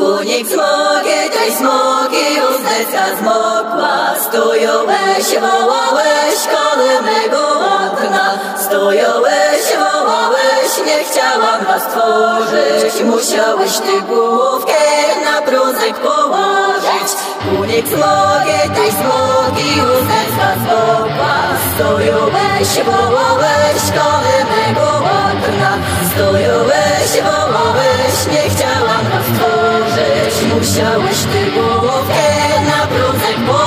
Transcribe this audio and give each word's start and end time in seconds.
Ku 0.00 0.12
nim 0.24 0.46
smogie, 0.52 1.20
tej 1.36 1.50
smogi 1.60 2.26
uzdeska 2.48 3.04
zmokła. 3.18 3.96
Stojąłeś, 4.26 5.26
wołałeś, 5.44 6.38
koły 6.54 6.92
mego 7.08 7.42
łatna. 7.62 8.26
Stojąłeś, 8.64 9.64
wołałeś, 9.82 10.72
nie 10.86 10.98
chciałam 11.04 11.60
was 11.68 11.84
tworzyć. 11.92 12.94
Musiałeś 13.04 13.72
ty 13.78 14.00
główkę 14.00 14.82
na 15.24 15.36
bruzek 15.46 15.96
położyć. 15.98 17.10
Ku 17.44 17.64
nim 17.64 17.86
smogie, 17.86 18.60
tej 18.76 18.90
smogi 19.00 19.70
uzdeska 19.92 20.50
zmokła. 20.62 21.36
Stojąłeś, 21.74 22.70
wołałeś, 22.88 23.82
koły 23.98 24.36
mego 24.52 24.88
łatna. 25.06 25.70
Stojąłeś, 26.12 27.10
wołałeś, 27.26 27.99
Musiałeś 30.60 31.18
ty 31.32 31.50
głowkę 31.50 32.24
na 32.66 32.86
brązek, 32.86 33.38
bo 33.46 33.59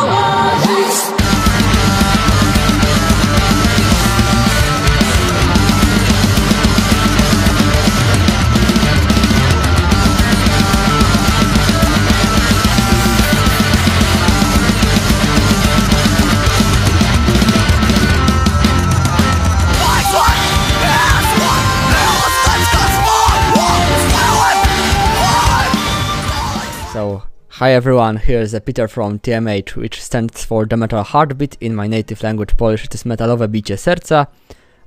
hi 27.63 27.72
everyone, 27.72 28.17
here's 28.17 28.53
uh, 28.53 28.59
Peter 28.59 28.90
from 28.90 29.20
TMH, 29.20 29.77
which 29.77 30.02
stands 30.02 30.43
for 30.43 30.65
The 30.65 30.76
Metal 30.76 31.01
Heartbeat. 31.01 31.55
In 31.62 31.74
my 31.74 31.87
native 31.87 32.21
language 32.21 32.57
Polish 32.57 32.84
it 32.84 32.93
is 32.93 33.04
metalowe 33.05 33.48
bicie 33.48 33.77
serca, 33.77 34.27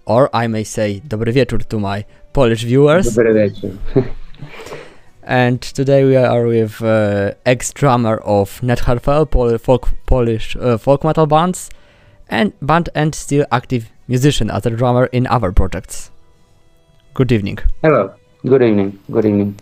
or 0.04 0.28
I 0.34 0.46
may 0.46 0.62
say 0.62 1.00
dobry 1.00 1.32
wieczór 1.32 1.66
to 1.70 1.80
my 1.80 2.04
Polish 2.34 2.64
viewers. 2.64 3.06
Dobry 3.16 3.32
wieczór. 3.32 3.78
And 5.22 5.62
today 5.62 6.04
we 6.04 6.16
are 6.16 6.46
with 6.46 6.82
uh, 6.82 7.32
ex-drummer 7.46 8.18
of 8.18 8.60
Netherfell, 8.60 9.30
Pol- 9.30 9.56
folk, 9.56 9.88
Polish 10.04 10.54
uh, 10.56 10.76
folk 10.76 11.02
metal 11.02 11.26
bands, 11.26 11.70
and 12.28 12.52
band 12.60 12.90
and 12.94 13.14
still 13.14 13.46
active 13.50 13.90
musician 14.06 14.50
as 14.50 14.66
a 14.66 14.70
drummer 14.70 15.06
in 15.06 15.26
other 15.28 15.50
projects. 15.50 16.10
Good 17.14 17.32
evening. 17.32 17.58
Hello. 17.82 18.12
Good 18.44 18.62
evening. 18.62 18.98
Good 19.10 19.24
evening. 19.24 19.60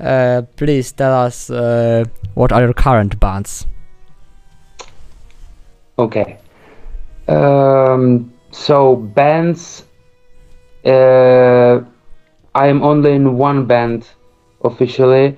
Uh, 0.00 0.42
please 0.56 0.92
tell 0.92 1.12
us 1.12 1.50
uh, 1.50 2.04
what 2.34 2.52
are 2.52 2.62
your 2.62 2.72
current 2.72 3.20
bands? 3.20 3.66
Okay. 5.98 6.38
Um, 7.28 8.32
so 8.50 8.96
bands. 8.96 9.84
Uh, 10.84 11.80
I 12.54 12.66
am 12.66 12.82
only 12.82 13.12
in 13.12 13.36
one 13.36 13.66
band 13.66 14.08
officially. 14.64 15.36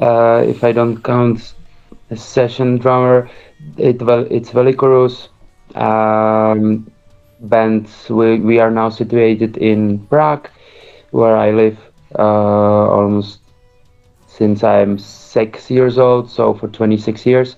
Uh, 0.00 0.42
if 0.46 0.64
I 0.64 0.72
don't 0.72 1.02
count 1.02 1.54
a 2.10 2.16
session 2.16 2.78
drummer, 2.78 3.28
it 3.76 4.00
it's 4.30 4.50
Welicoruss. 4.50 5.28
Um, 5.76 6.90
band. 7.40 7.88
We 8.08 8.40
we 8.40 8.58
are 8.58 8.70
now 8.70 8.88
situated 8.88 9.58
in 9.58 10.06
Prague, 10.06 10.48
where 11.10 11.36
I 11.36 11.50
live 11.50 11.78
uh, 12.18 12.88
almost 12.88 13.43
since 14.36 14.64
I'm 14.64 14.98
six 14.98 15.70
years 15.70 15.98
old, 15.98 16.30
so 16.30 16.54
for 16.54 16.68
26 16.68 17.26
years. 17.26 17.56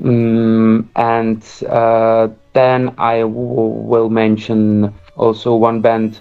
Mm, 0.00 0.88
and 0.96 1.42
uh, 1.68 2.28
then 2.54 2.94
I 2.98 3.20
w- 3.20 3.82
will 3.92 4.08
mention 4.10 4.92
also 5.16 5.54
one 5.54 5.80
band 5.80 6.20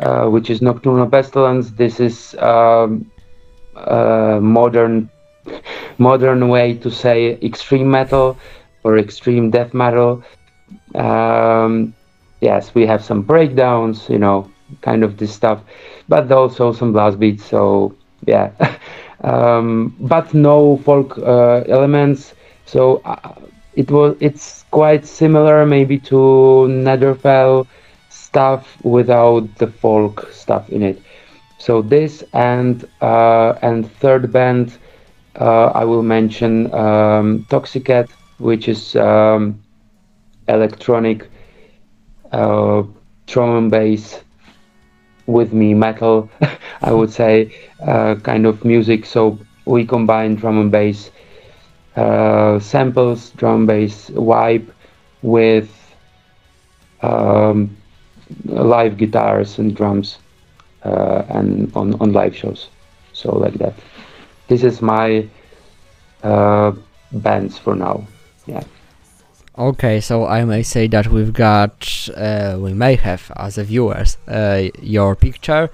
uh, 0.00 0.26
which 0.26 0.50
is 0.50 0.60
Nocturnal 0.62 1.06
Pestilence. 1.08 1.70
This 1.72 2.00
is 2.00 2.34
um, 2.38 3.10
a 3.74 4.38
modern, 4.42 5.10
modern 5.98 6.48
way 6.48 6.74
to 6.74 6.90
say 6.90 7.38
extreme 7.42 7.90
metal 7.90 8.38
or 8.84 8.98
extreme 8.98 9.50
death 9.50 9.74
metal. 9.74 10.22
Um, 10.94 11.94
yes, 12.40 12.74
we 12.74 12.86
have 12.86 13.04
some 13.04 13.22
breakdowns, 13.22 14.08
you 14.08 14.18
know, 14.18 14.50
kind 14.82 15.04
of 15.04 15.16
this 15.18 15.32
stuff, 15.34 15.62
but 16.08 16.30
also 16.32 16.72
some 16.72 16.92
blast 16.92 17.18
beats. 17.18 17.44
So 17.44 17.95
yeah, 18.26 18.50
um, 19.24 19.94
but 20.00 20.34
no 20.34 20.78
folk 20.78 21.18
uh, 21.18 21.62
elements. 21.68 22.34
So 22.66 22.98
uh, 23.04 23.34
it 23.74 23.90
was 23.90 24.16
it's 24.20 24.64
quite 24.70 25.06
similar 25.06 25.66
maybe 25.66 25.98
to 26.10 26.16
Netherfell 26.68 27.66
stuff 28.08 28.76
without 28.84 29.48
the 29.58 29.66
folk 29.68 30.28
stuff 30.32 30.68
in 30.70 30.82
it. 30.82 31.02
So 31.58 31.82
this 31.82 32.22
and 32.32 32.84
uh, 33.00 33.54
and 33.62 33.90
third 34.00 34.32
band 34.32 34.78
uh, 35.40 35.66
I 35.74 35.84
will 35.84 36.02
mention 36.02 36.72
um, 36.74 37.46
Toxicat, 37.50 38.08
which 38.38 38.68
is 38.68 38.96
um, 38.96 39.60
electronic 40.48 41.28
uh, 42.32 42.82
drum 43.26 43.56
and 43.56 43.70
bass 43.70 44.22
with 45.26 45.52
me 45.52 45.74
metal 45.74 46.30
i 46.82 46.92
would 46.92 47.10
say 47.10 47.52
uh, 47.86 48.14
kind 48.22 48.46
of 48.46 48.64
music. 48.64 49.04
So 49.06 49.38
we 49.66 49.84
combine 49.86 50.34
drum 50.36 50.58
and 50.60 50.70
bass 50.70 51.10
uh, 51.96 52.58
samples 52.60 53.30
drum 53.30 53.54
and 53.60 53.66
bass 53.66 54.10
vibe 54.10 54.70
with 55.22 55.70
um, 57.02 57.76
live 58.44 58.96
guitars 58.96 59.58
and 59.58 59.74
drums 59.74 60.18
uh, 60.84 61.24
and 61.28 61.72
on, 61.76 61.94
on 62.00 62.12
live 62.12 62.36
shows. 62.36 62.68
So 63.12 63.36
like 63.36 63.54
that. 63.54 63.74
This 64.48 64.62
is 64.62 64.82
my 64.82 65.28
uh, 66.22 66.72
bands 67.12 67.58
for 67.58 67.74
now. 67.74 68.06
Yeah 68.46 68.64
Okay, 69.58 70.00
so 70.02 70.26
I 70.26 70.44
may 70.44 70.62
say 70.62 70.86
that 70.88 71.06
we've 71.06 71.32
got, 71.32 72.10
uh, 72.14 72.58
we 72.60 72.74
may 72.74 72.94
have 72.96 73.32
as 73.36 73.56
a 73.56 73.64
viewers, 73.64 74.18
uh, 74.28 74.68
your 74.82 75.16
picture 75.16 75.70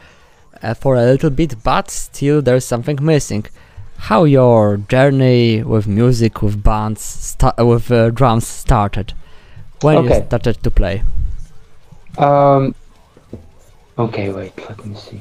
uh, 0.63 0.75
for 0.75 0.95
a 0.95 1.03
little 1.03 1.31
bit, 1.31 1.57
but 1.65 1.91
still 1.91 2.41
there's 2.41 2.65
something 2.65 2.99
missing. 3.03 3.45
How 3.97 4.23
your 4.23 4.77
journey 4.77 5.65
with 5.65 5.89
music, 5.89 6.43
with 6.43 6.63
bands, 6.63 7.03
sta- 7.03 7.55
with 7.59 7.91
uh, 7.91 8.11
drums 8.11 8.47
started? 8.47 9.15
When 9.81 10.05
you 10.05 10.15
started 10.27 10.63
to 10.63 10.71
play? 10.71 11.03
Um. 12.19 12.77
Okay, 13.99 14.31
wait. 14.31 14.57
Let 14.69 14.85
me 14.87 14.95
see. 14.95 15.21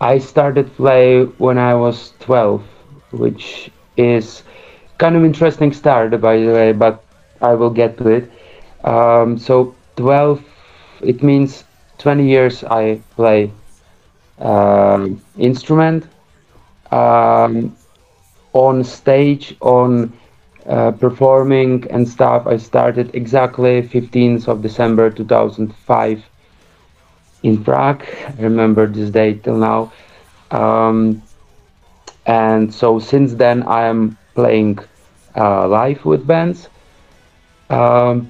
I 0.00 0.18
started 0.18 0.74
play 0.76 1.24
when 1.24 1.56
I 1.56 1.74
was 1.74 2.12
12, 2.20 2.62
which 3.12 3.70
is 3.96 4.42
kind 4.98 5.16
of 5.16 5.24
interesting 5.24 5.72
start, 5.72 6.20
by 6.20 6.36
the 6.36 6.52
way. 6.52 6.72
But 6.72 7.02
I 7.40 7.54
will 7.54 7.70
get 7.70 7.96
to 7.98 8.08
it. 8.08 8.30
Um, 8.84 9.38
so 9.38 9.74
12, 9.96 10.42
it 11.02 11.22
means 11.22 11.64
20 11.98 12.28
years 12.28 12.64
I 12.64 13.00
play 13.16 13.50
um, 14.38 15.20
instrument 15.36 16.06
um, 16.90 17.76
on 18.52 18.84
stage 18.84 19.56
on 19.60 20.12
uh, 20.66 20.90
performing 20.92 21.86
and 21.90 22.08
stuff. 22.08 22.46
I 22.46 22.56
started 22.56 23.14
exactly 23.14 23.82
15th 23.82 24.48
of 24.48 24.62
December 24.62 25.10
2005 25.10 26.24
in 27.42 27.64
Prague. 27.64 28.04
I 28.38 28.42
remember 28.42 28.86
this 28.86 29.10
day 29.10 29.34
till 29.34 29.56
now. 29.56 29.92
Um, 30.50 31.22
and 32.26 32.72
so 32.72 32.98
since 32.98 33.34
then, 33.34 33.62
I 33.62 33.84
am 33.84 34.16
playing 34.34 34.78
uh, 35.36 35.66
live 35.68 36.04
with 36.04 36.26
bands. 36.26 36.68
Um, 37.70 38.28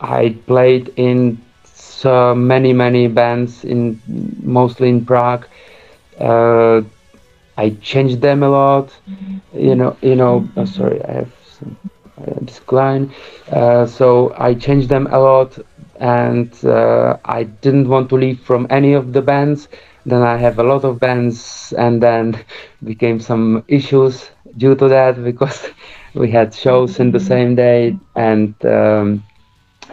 I 0.00 0.36
played 0.46 0.92
in 0.96 1.40
so 1.64 2.34
many, 2.34 2.72
many 2.72 3.08
bands 3.08 3.64
in 3.64 4.00
mostly 4.42 4.88
in 4.88 5.04
Prague. 5.04 5.46
Uh, 6.18 6.82
I 7.56 7.70
changed 7.80 8.20
them 8.20 8.42
a 8.42 8.48
lot. 8.48 8.90
You 9.52 9.74
know, 9.76 9.96
you 10.02 10.14
know. 10.16 10.48
oh, 10.56 10.64
sorry, 10.64 11.02
I 11.04 11.12
have 11.12 11.32
some 11.58 11.76
uh, 12.20 12.34
decline. 12.44 13.12
Uh, 13.50 13.86
so 13.86 14.34
I 14.36 14.54
changed 14.54 14.88
them 14.88 15.06
a 15.10 15.18
lot, 15.18 15.58
and 16.00 16.52
uh, 16.64 17.16
I 17.24 17.44
didn't 17.44 17.88
want 17.88 18.08
to 18.10 18.16
leave 18.16 18.40
from 18.40 18.66
any 18.70 18.92
of 18.94 19.12
the 19.12 19.22
bands. 19.22 19.68
Then 20.06 20.22
I 20.22 20.36
have 20.36 20.58
a 20.58 20.62
lot 20.64 20.84
of 20.84 20.98
bands, 21.00 21.72
and 21.78 22.02
then 22.02 22.38
became 22.84 23.20
some 23.20 23.64
issues 23.68 24.30
due 24.56 24.74
to 24.76 24.88
that 24.88 25.22
because 25.22 25.68
we 26.14 26.30
had 26.30 26.54
shows 26.54 27.00
in 27.00 27.10
the 27.10 27.20
same 27.20 27.54
day, 27.54 27.96
and 28.16 28.54
um, 28.64 29.24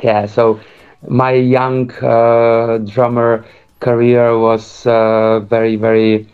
yeah. 0.03 0.25
So 0.25 0.59
my 1.07 1.31
young 1.33 1.91
uh, 1.93 2.77
drummer 2.79 3.45
career 3.79 4.37
was 4.37 4.85
uh, 4.85 5.39
very, 5.41 5.75
very 5.75 6.27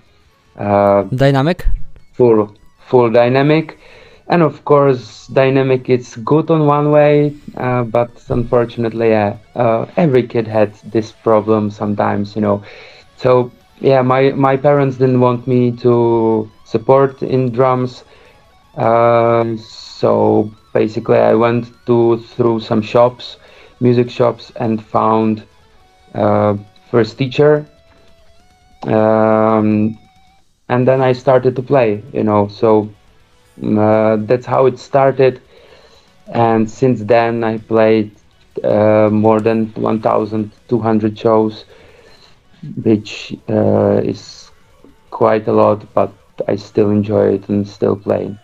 uh, 0.58 1.04
Dynamic? 1.04 1.66
full 2.14 2.56
full 2.88 3.10
dynamic 3.12 3.78
and 4.30 4.42
of 4.42 4.66
course 4.66 5.28
dynamic 5.28 5.90
is 5.90 6.16
good 6.18 6.50
on 6.50 6.66
one 6.66 6.92
way 6.92 7.34
uh, 7.58 7.84
but 7.84 8.10
unfortunately 8.30 9.10
yeah, 9.10 9.38
uh, 9.56 9.86
every 9.98 10.24
kid 10.28 10.48
had 10.48 10.74
this 10.96 11.12
problem 11.12 11.70
sometimes 11.70 12.36
you 12.36 12.42
know 12.42 12.62
so 13.18 13.52
yeah 13.82 14.02
my 14.02 14.32
my 14.32 14.58
parents 14.58 14.98
didn't 14.98 15.20
want 15.20 15.48
me 15.48 15.72
to 15.72 16.50
support 16.66 17.22
in 17.22 17.52
drums 17.52 18.04
uh, 18.78 19.56
so 19.58 20.52
basically 20.74 21.18
i 21.18 21.34
went 21.34 21.66
to 21.86 22.18
through 22.36 22.60
some 22.60 22.82
shops 22.82 23.38
music 23.80 24.10
shops 24.10 24.52
and 24.58 24.84
found 24.84 25.44
uh, 26.16 26.56
first 26.92 27.18
teacher. 27.18 27.66
Um, 28.84 29.98
and 30.70 30.88
then 30.88 31.02
i 31.02 31.12
started 31.14 31.56
to 31.56 31.62
play 31.64 32.04
you 32.14 32.24
know 32.24 32.48
so 32.48 32.90
uh, 33.64 34.18
that's 34.22 34.46
how 34.46 34.66
it 34.68 34.80
started. 34.80 35.42
And 36.34 36.70
since 36.70 37.04
then 37.04 37.44
i 37.44 37.58
played 37.58 38.12
uh, 38.64 39.10
more 39.12 39.40
than 39.42 39.68
1200 39.76 41.18
shows 41.18 41.66
which 42.84 43.36
uh, 43.50 44.02
is 44.04 44.52
quite 45.12 45.48
a 45.48 45.54
lot 45.54 45.86
but 45.94 46.14
i 46.48 46.56
still 46.56 46.90
enjoy 46.90 47.34
it 47.36 47.48
and 47.50 47.68
still 47.68 47.96
playing 47.96 48.38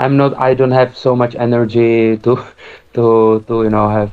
i'm 0.00 0.16
not 0.16 0.36
i 0.48 0.54
don't 0.54 0.76
have 0.78 0.96
so 0.96 1.14
much 1.22 1.34
energy 1.46 2.16
to 2.18 2.36
to 2.94 3.04
to 3.48 3.62
you 3.64 3.70
know 3.70 3.88
have 3.88 4.10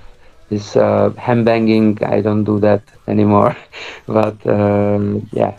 this 0.50 0.76
uh, 0.76 1.10
ham 1.18 1.44
banging 1.44 1.98
i 2.04 2.22
don't 2.22 2.44
do 2.44 2.60
that 2.60 2.82
anymore 3.08 3.56
but 4.20 4.46
um, 4.48 5.28
yeah 5.32 5.58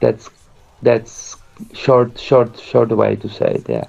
that's 0.00 0.28
that's 0.82 1.36
short 1.72 2.18
short 2.18 2.58
short 2.58 2.90
way 2.90 3.16
to 3.16 3.28
say 3.28 3.50
it 3.60 3.68
yeah 3.68 3.88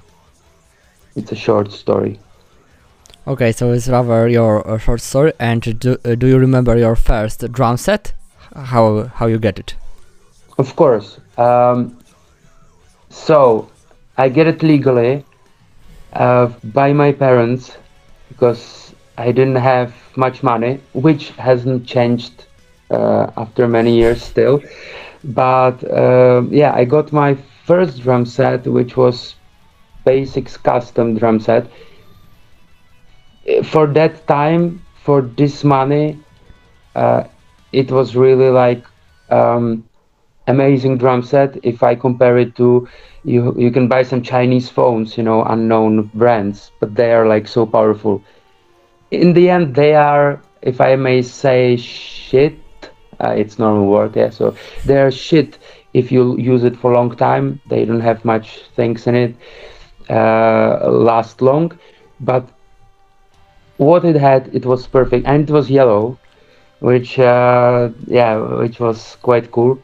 it's 1.16 1.32
a 1.32 1.40
short 1.46 1.72
story 1.72 2.18
Okay, 3.28 3.52
so 3.52 3.72
it's 3.72 3.88
rather 3.88 4.26
your 4.26 4.66
uh, 4.66 4.78
short 4.78 5.02
story. 5.02 5.34
And 5.38 5.78
do, 5.78 5.98
uh, 6.02 6.14
do 6.14 6.26
you 6.26 6.38
remember 6.38 6.78
your 6.78 6.96
first 6.96 7.52
drum 7.52 7.76
set? 7.76 8.14
How 8.56 9.10
how 9.16 9.26
you 9.26 9.38
get 9.38 9.58
it? 9.58 9.76
Of 10.56 10.74
course. 10.76 11.20
Um, 11.36 11.98
so 13.10 13.68
I 14.16 14.30
get 14.30 14.46
it 14.46 14.62
legally 14.62 15.26
uh, 16.12 16.46
by 16.64 16.92
my 16.92 17.12
parents 17.12 17.76
because 18.28 18.94
I 19.16 19.32
didn't 19.32 19.56
have 19.56 19.94
much 20.16 20.42
money, 20.42 20.80
which 20.92 21.30
hasn't 21.32 21.86
changed 21.86 22.46
uh, 22.90 23.30
after 23.36 23.66
many 23.68 23.96
years 23.96 24.22
still. 24.22 24.62
But 25.24 25.82
uh, 25.84 26.42
yeah, 26.50 26.72
I 26.74 26.84
got 26.84 27.12
my 27.12 27.34
first 27.66 28.00
drum 28.02 28.26
set, 28.26 28.66
which 28.66 28.96
was 28.96 29.36
Basix 30.06 30.62
custom 30.62 31.16
drum 31.16 31.40
set. 31.40 31.66
For 33.64 33.86
that 33.88 34.26
time, 34.26 34.84
for 35.02 35.22
this 35.22 35.64
money, 35.64 36.18
uh, 36.94 37.24
it 37.72 37.90
was 37.90 38.16
really 38.16 38.50
like 38.50 38.84
um, 39.30 39.87
amazing 40.48 40.98
drum 40.98 41.22
set. 41.22 41.56
If 41.62 41.82
I 41.82 41.94
compare 41.94 42.38
it 42.38 42.56
to 42.56 42.88
you, 43.24 43.54
you 43.56 43.70
can 43.70 43.86
buy 43.86 44.02
some 44.02 44.22
Chinese 44.22 44.68
phones, 44.68 45.16
you 45.16 45.22
know, 45.22 45.44
unknown 45.44 46.10
brands, 46.14 46.72
but 46.80 46.94
they 46.94 47.12
are 47.12 47.26
like 47.26 47.46
so 47.46 47.66
powerful. 47.66 48.22
In 49.10 49.32
the 49.32 49.48
end, 49.50 49.74
they 49.74 49.94
are, 49.94 50.42
if 50.62 50.80
I 50.80 50.96
may 50.96 51.22
say, 51.22 51.76
shit. 51.76 52.58
Uh, 53.20 53.30
it's 53.30 53.58
normal 53.58 53.86
word, 53.86 54.14
yeah. 54.16 54.30
So 54.30 54.56
they 54.84 55.00
are 55.00 55.10
shit 55.10 55.58
if 55.92 56.12
you 56.12 56.36
use 56.38 56.64
it 56.64 56.76
for 56.76 56.92
a 56.92 56.94
long 56.94 57.16
time. 57.16 57.60
They 57.68 57.84
don't 57.84 58.00
have 58.00 58.24
much 58.24 58.62
things 58.76 59.06
in 59.06 59.14
it, 59.14 59.36
uh, 60.08 60.90
last 60.90 61.42
long, 61.42 61.76
but 62.20 62.48
what 63.76 64.04
it 64.04 64.16
had, 64.16 64.54
it 64.54 64.64
was 64.64 64.86
perfect, 64.86 65.26
and 65.26 65.48
it 65.48 65.52
was 65.52 65.70
yellow 65.70 66.18
which 66.80 67.18
uh, 67.18 67.90
yeah, 68.06 68.36
which 68.36 68.78
was 68.80 69.16
quite 69.22 69.50
cool. 69.50 69.80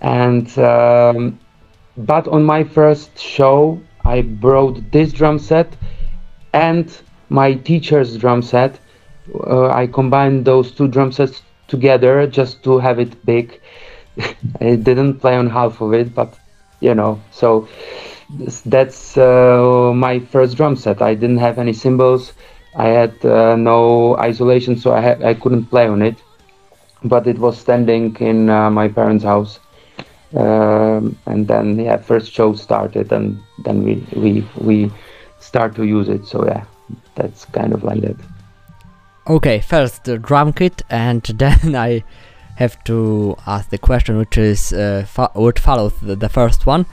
And 0.00 0.46
um, 0.58 1.38
but 1.96 2.26
on 2.28 2.44
my 2.44 2.64
first 2.64 3.18
show, 3.18 3.80
I 4.04 4.22
brought 4.22 4.90
this 4.90 5.12
drum 5.12 5.38
set 5.38 5.76
and 6.52 6.86
my 7.28 7.54
teacher's 7.54 8.16
drum 8.16 8.42
set. 8.42 8.78
Uh, 9.46 9.68
I 9.68 9.86
combined 9.86 10.44
those 10.44 10.70
two 10.72 10.88
drum 10.88 11.12
sets 11.12 11.42
together 11.68 12.26
just 12.26 12.62
to 12.64 12.78
have 12.78 12.98
it 12.98 13.24
big. 13.24 13.60
I 14.60 14.76
didn't 14.76 15.20
play 15.20 15.36
on 15.36 15.48
half 15.48 15.80
of 15.80 15.94
it, 15.94 16.14
but 16.14 16.38
you 16.80 16.94
know, 16.94 17.20
so 17.30 17.68
that's 18.66 19.16
uh, 19.16 19.92
my 19.94 20.18
first 20.18 20.56
drum 20.56 20.76
set. 20.76 21.00
I 21.02 21.14
didn't 21.14 21.38
have 21.38 21.58
any 21.58 21.72
cymbals. 21.72 22.32
I 22.76 22.88
had 22.88 23.24
uh, 23.24 23.56
no 23.56 24.16
isolation, 24.18 24.76
so 24.76 24.92
I 24.92 25.30
I 25.30 25.34
couldn't 25.34 25.66
play 25.66 25.86
on 25.86 26.02
it. 26.02 26.16
But 27.04 27.26
it 27.26 27.38
was 27.38 27.58
standing 27.58 28.16
in 28.20 28.48
uh, 28.50 28.70
my 28.70 28.88
parents' 28.88 29.24
house, 29.24 29.60
um, 30.34 31.16
and 31.26 31.46
then 31.46 31.78
yeah, 31.78 31.96
first 31.96 32.32
show 32.32 32.54
started, 32.54 33.12
and 33.12 33.40
then 33.64 33.84
we 33.84 34.06
we 34.16 34.46
we 34.56 34.92
start 35.40 35.74
to 35.76 35.84
use 35.84 36.08
it. 36.08 36.26
So 36.26 36.44
yeah, 36.44 36.64
that's 37.14 37.44
kind 37.46 37.72
of 37.72 37.84
like 37.84 38.00
that. 38.00 38.16
Okay, 39.28 39.60
first 39.60 40.04
the 40.04 40.18
drum 40.18 40.52
kit, 40.52 40.82
and 40.90 41.22
then 41.38 41.76
I 41.76 42.04
have 42.56 42.82
to 42.84 43.36
ask 43.46 43.70
the 43.70 43.78
question, 43.78 44.18
which 44.18 44.38
is 44.38 44.72
uh, 44.72 45.04
fo- 45.06 45.30
what 45.34 45.58
follows 45.58 45.94
the, 46.00 46.16
the 46.16 46.28
first 46.28 46.66
one. 46.66 46.86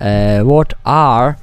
Uh, 0.00 0.40
what 0.40 0.74
are 0.84 1.36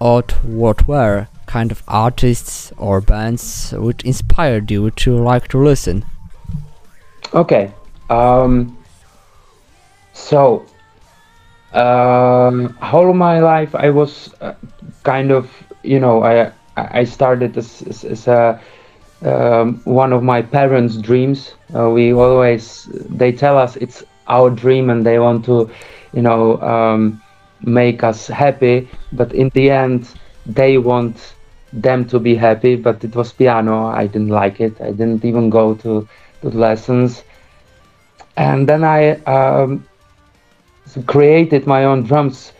or 0.00 0.22
what 0.42 0.86
were 0.86 1.26
kind 1.46 1.70
of 1.70 1.82
artists 1.88 2.72
or 2.76 3.00
bands 3.00 3.72
which 3.76 4.04
inspired 4.04 4.70
you, 4.70 4.90
to 4.90 5.16
like 5.16 5.48
to 5.48 5.58
listen? 5.58 6.04
Okay. 7.32 7.72
Um, 8.10 8.76
so, 10.12 10.66
um, 11.76 12.70
whole 12.80 13.10
of 13.10 13.16
my 13.16 13.40
life, 13.40 13.74
I 13.74 13.90
was 13.90 14.34
uh, 14.40 14.54
kind 15.04 15.30
of, 15.30 15.50
you 15.82 16.00
know, 16.00 16.22
I 16.24 16.52
I 16.76 17.04
started 17.04 17.56
as, 17.56 17.82
as, 17.82 18.04
as 18.04 18.28
a 18.28 18.60
um, 19.24 19.80
one 19.84 20.12
of 20.12 20.22
my 20.22 20.42
parents' 20.42 20.96
dreams. 20.96 21.54
Uh, 21.74 21.90
we 21.90 22.12
always 22.12 22.84
they 22.92 23.32
tell 23.32 23.58
us 23.58 23.76
it's 23.76 24.04
our 24.28 24.50
dream, 24.50 24.90
and 24.90 25.04
they 25.06 25.18
want 25.18 25.44
to, 25.46 25.70
you 26.12 26.22
know, 26.22 26.60
um, 26.62 27.20
make 27.62 28.02
us 28.04 28.26
happy. 28.28 28.88
But 29.12 29.32
in 29.34 29.50
the 29.54 29.70
end, 29.70 30.08
they 30.46 30.78
want 30.78 31.34
them 31.72 32.04
to 32.08 32.18
be 32.18 32.34
happy. 32.36 32.76
But 32.76 33.04
it 33.04 33.14
was 33.16 33.32
piano. 33.32 33.86
I 33.86 34.06
didn't 34.06 34.28
like 34.28 34.60
it. 34.60 34.80
I 34.80 34.90
didn't 34.92 35.24
even 35.24 35.50
go 35.50 35.74
to 35.76 36.06
the 36.42 36.50
lessons. 36.50 37.22
And 38.36 38.68
then 38.68 38.84
I 38.84 39.12
um, 39.24 39.84
created 41.04 41.66
my 41.66 41.84
own 41.84 42.02
drums 42.02 42.52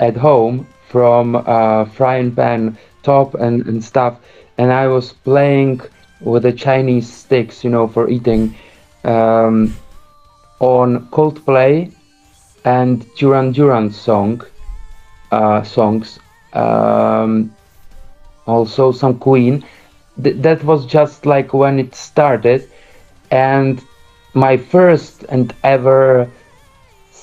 at 0.00 0.16
home 0.16 0.66
from 0.88 1.36
uh, 1.36 1.84
frying 1.84 2.34
pan 2.34 2.76
top 3.02 3.34
and, 3.34 3.66
and 3.66 3.82
stuff. 3.82 4.18
And 4.58 4.72
I 4.72 4.88
was 4.88 5.12
playing 5.12 5.80
with 6.20 6.42
the 6.42 6.52
Chinese 6.52 7.12
sticks, 7.12 7.62
you 7.62 7.70
know, 7.70 7.86
for 7.86 8.08
eating 8.08 8.54
um, 9.04 9.74
on 10.60 11.06
Coldplay 11.08 11.92
and 12.64 13.06
Duran 13.16 13.52
Duran 13.52 13.90
song 13.90 14.42
uh, 15.30 15.62
songs. 15.62 16.18
Um, 16.52 17.54
also 18.46 18.92
some 18.92 19.18
Queen. 19.18 19.64
Th- 20.22 20.36
that 20.36 20.64
was 20.64 20.86
just 20.86 21.26
like 21.26 21.52
when 21.52 21.78
it 21.78 21.94
started, 21.94 22.68
and 23.30 23.82
my 24.34 24.56
first 24.56 25.24
and 25.28 25.52
ever 25.62 26.30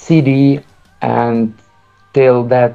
CD, 0.04 0.60
and 1.02 1.54
till 2.14 2.44
that 2.46 2.74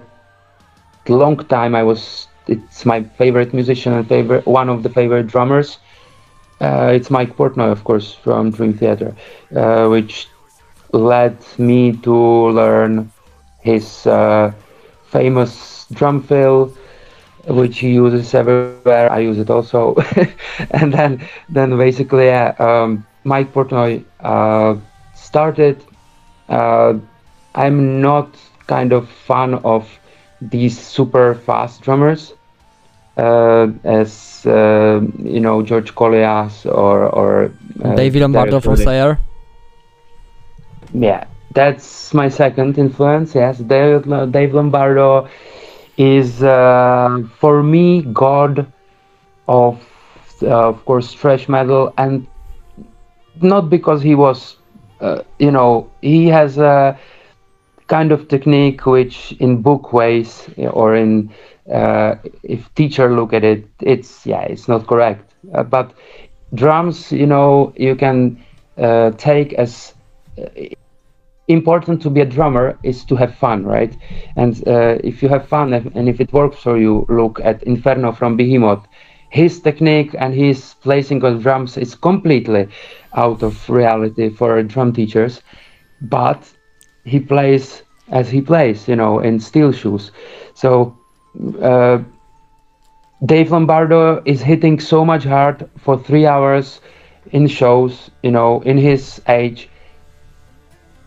long 1.09 1.37
time 1.47 1.75
I 1.75 1.83
was. 1.83 2.29
It's 2.47 2.85
my 2.87 3.03
favorite 3.03 3.53
musician 3.53 3.93
and 3.93 4.09
favorite 4.09 4.47
one 4.47 4.69
of 4.69 4.83
the 4.83 4.89
favorite 4.89 5.27
drummers. 5.27 5.79
Uh, 6.61 6.91
it's 6.95 7.11
Mike 7.11 7.37
Portnoy, 7.37 7.71
of 7.71 7.85
course, 7.85 8.15
from 8.15 8.51
Dream 8.51 8.73
Theater, 8.73 9.15
uh, 9.55 9.87
which 9.89 10.29
led 10.93 11.37
me 11.59 11.93
to 11.99 12.15
learn 12.51 13.11
his 13.63 14.07
uh, 14.07 14.53
famous 15.07 15.87
drum 15.93 16.23
fill, 16.23 16.73
which 17.49 17.79
he 17.81 17.91
uses 17.93 18.35
everywhere. 18.35 18.85
I 18.85 18.97
use 18.97 19.39
it 19.39 19.51
also, 19.51 19.69
and 20.71 20.93
then 20.93 21.21
then 21.49 21.77
basically 21.77 22.31
uh, 22.31 22.53
um, 22.59 23.05
Mike 23.25 23.53
Portnoy 23.53 24.05
uh, 24.21 24.77
started. 25.15 25.83
I'm 27.59 28.01
not 28.01 28.29
kind 28.67 28.93
of 28.93 29.09
fan 29.09 29.55
of 29.55 29.99
these 30.41 30.79
super 30.79 31.35
fast 31.35 31.83
drummers 31.83 32.35
uh, 33.17 33.67
as 33.85 34.47
uh, 34.47 35.01
you 35.19 35.41
know 35.41 35.63
George 35.63 35.95
Kollias 35.95 36.65
or 36.67 37.07
or 37.07 37.53
uh, 37.85 37.95
David 37.97 38.23
Lombardo 38.23 38.61
from. 38.61 38.77
Slayer. 38.77 39.19
Yeah, 40.95 41.27
that's 41.53 42.15
my 42.15 42.29
second 42.29 42.79
influence. 42.79 43.35
Yes, 43.35 43.59
Dave, 43.59 44.05
Dave 44.31 44.55
Lombardo, 44.55 45.29
is 45.97 46.43
uh, 46.43 47.23
for 47.39 47.63
me 47.63 48.03
god 48.13 48.67
of 49.49 49.85
uh, 50.43 50.69
of 50.69 50.85
course 50.85 51.13
thrash 51.13 51.49
metal 51.49 51.93
and 51.99 52.27
not 53.43 53.69
because 53.69 54.01
he 54.03 54.15
was 54.15 54.57
uh, 55.01 55.23
you 55.39 55.51
know 55.51 55.91
he 56.01 56.27
has 56.29 56.59
a 56.59 56.99
kind 57.89 58.13
of 58.13 58.29
technique 58.29 58.87
which 58.87 59.33
in 59.41 59.63
book 59.63 59.93
ways 59.93 60.49
or 60.73 60.95
in 60.97 61.31
uh, 61.73 62.15
if 62.43 62.73
teacher 62.75 63.13
look 63.15 63.33
at 63.33 63.45
it 63.45 63.67
it's 63.81 64.27
yeah 64.27 64.43
it's 64.43 64.69
not 64.69 64.87
correct. 64.87 65.35
Uh, 65.55 65.63
but 65.63 65.93
drums 66.55 67.13
you 67.13 67.27
know 67.27 67.73
you 67.77 67.95
can 67.97 68.39
uh, 68.79 69.11
take 69.13 69.53
as 69.55 69.95
uh, 70.39 70.45
important 71.49 72.03
to 72.03 72.11
be 72.11 72.21
a 72.21 72.25
drummer 72.25 72.79
is 72.83 73.05
to 73.05 73.17
have 73.17 73.35
fun 73.35 73.65
right? 73.65 73.97
And 74.37 74.67
uh, 74.69 74.99
if 75.05 75.23
you 75.23 75.29
have 75.29 75.47
fun 75.49 75.73
and 75.73 76.09
if 76.09 76.21
it 76.21 76.33
works 76.33 76.59
for 76.63 76.79
you 76.79 77.07
look 77.09 77.41
at 77.43 77.63
inferno 77.65 78.13
from 78.13 78.37
behemoth. 78.37 78.87
His 79.31 79.61
technique 79.61 80.15
and 80.19 80.35
his 80.35 80.75
placing 80.83 81.23
of 81.23 81.43
drums 81.43 81.77
is 81.77 81.95
completely 81.95 82.69
out 83.15 83.43
of 83.43 83.69
reality 83.69 84.31
for 84.31 84.63
drum 84.63 84.93
teachers. 84.93 85.43
But 86.01 86.51
he 87.09 87.21
plays 87.21 87.83
as 88.11 88.31
he 88.31 88.41
plays 88.41 88.89
you 88.89 88.97
know 88.97 89.19
in 89.21 89.41
steel 89.41 89.73
shoes 89.73 90.13
so 90.55 90.97
uh, 91.63 91.99
Dave 93.25 93.51
Lombardo 93.53 94.23
is 94.25 94.43
hitting 94.43 94.81
so 94.81 95.05
much 95.05 95.25
hard 95.25 95.69
for 95.79 95.99
three 95.99 96.27
hours 96.27 96.81
in 97.31 97.47
shows, 97.49 98.11
you 98.23 98.31
know, 98.31 98.61
in 98.63 98.79
his 98.79 99.21
age. 99.29 99.71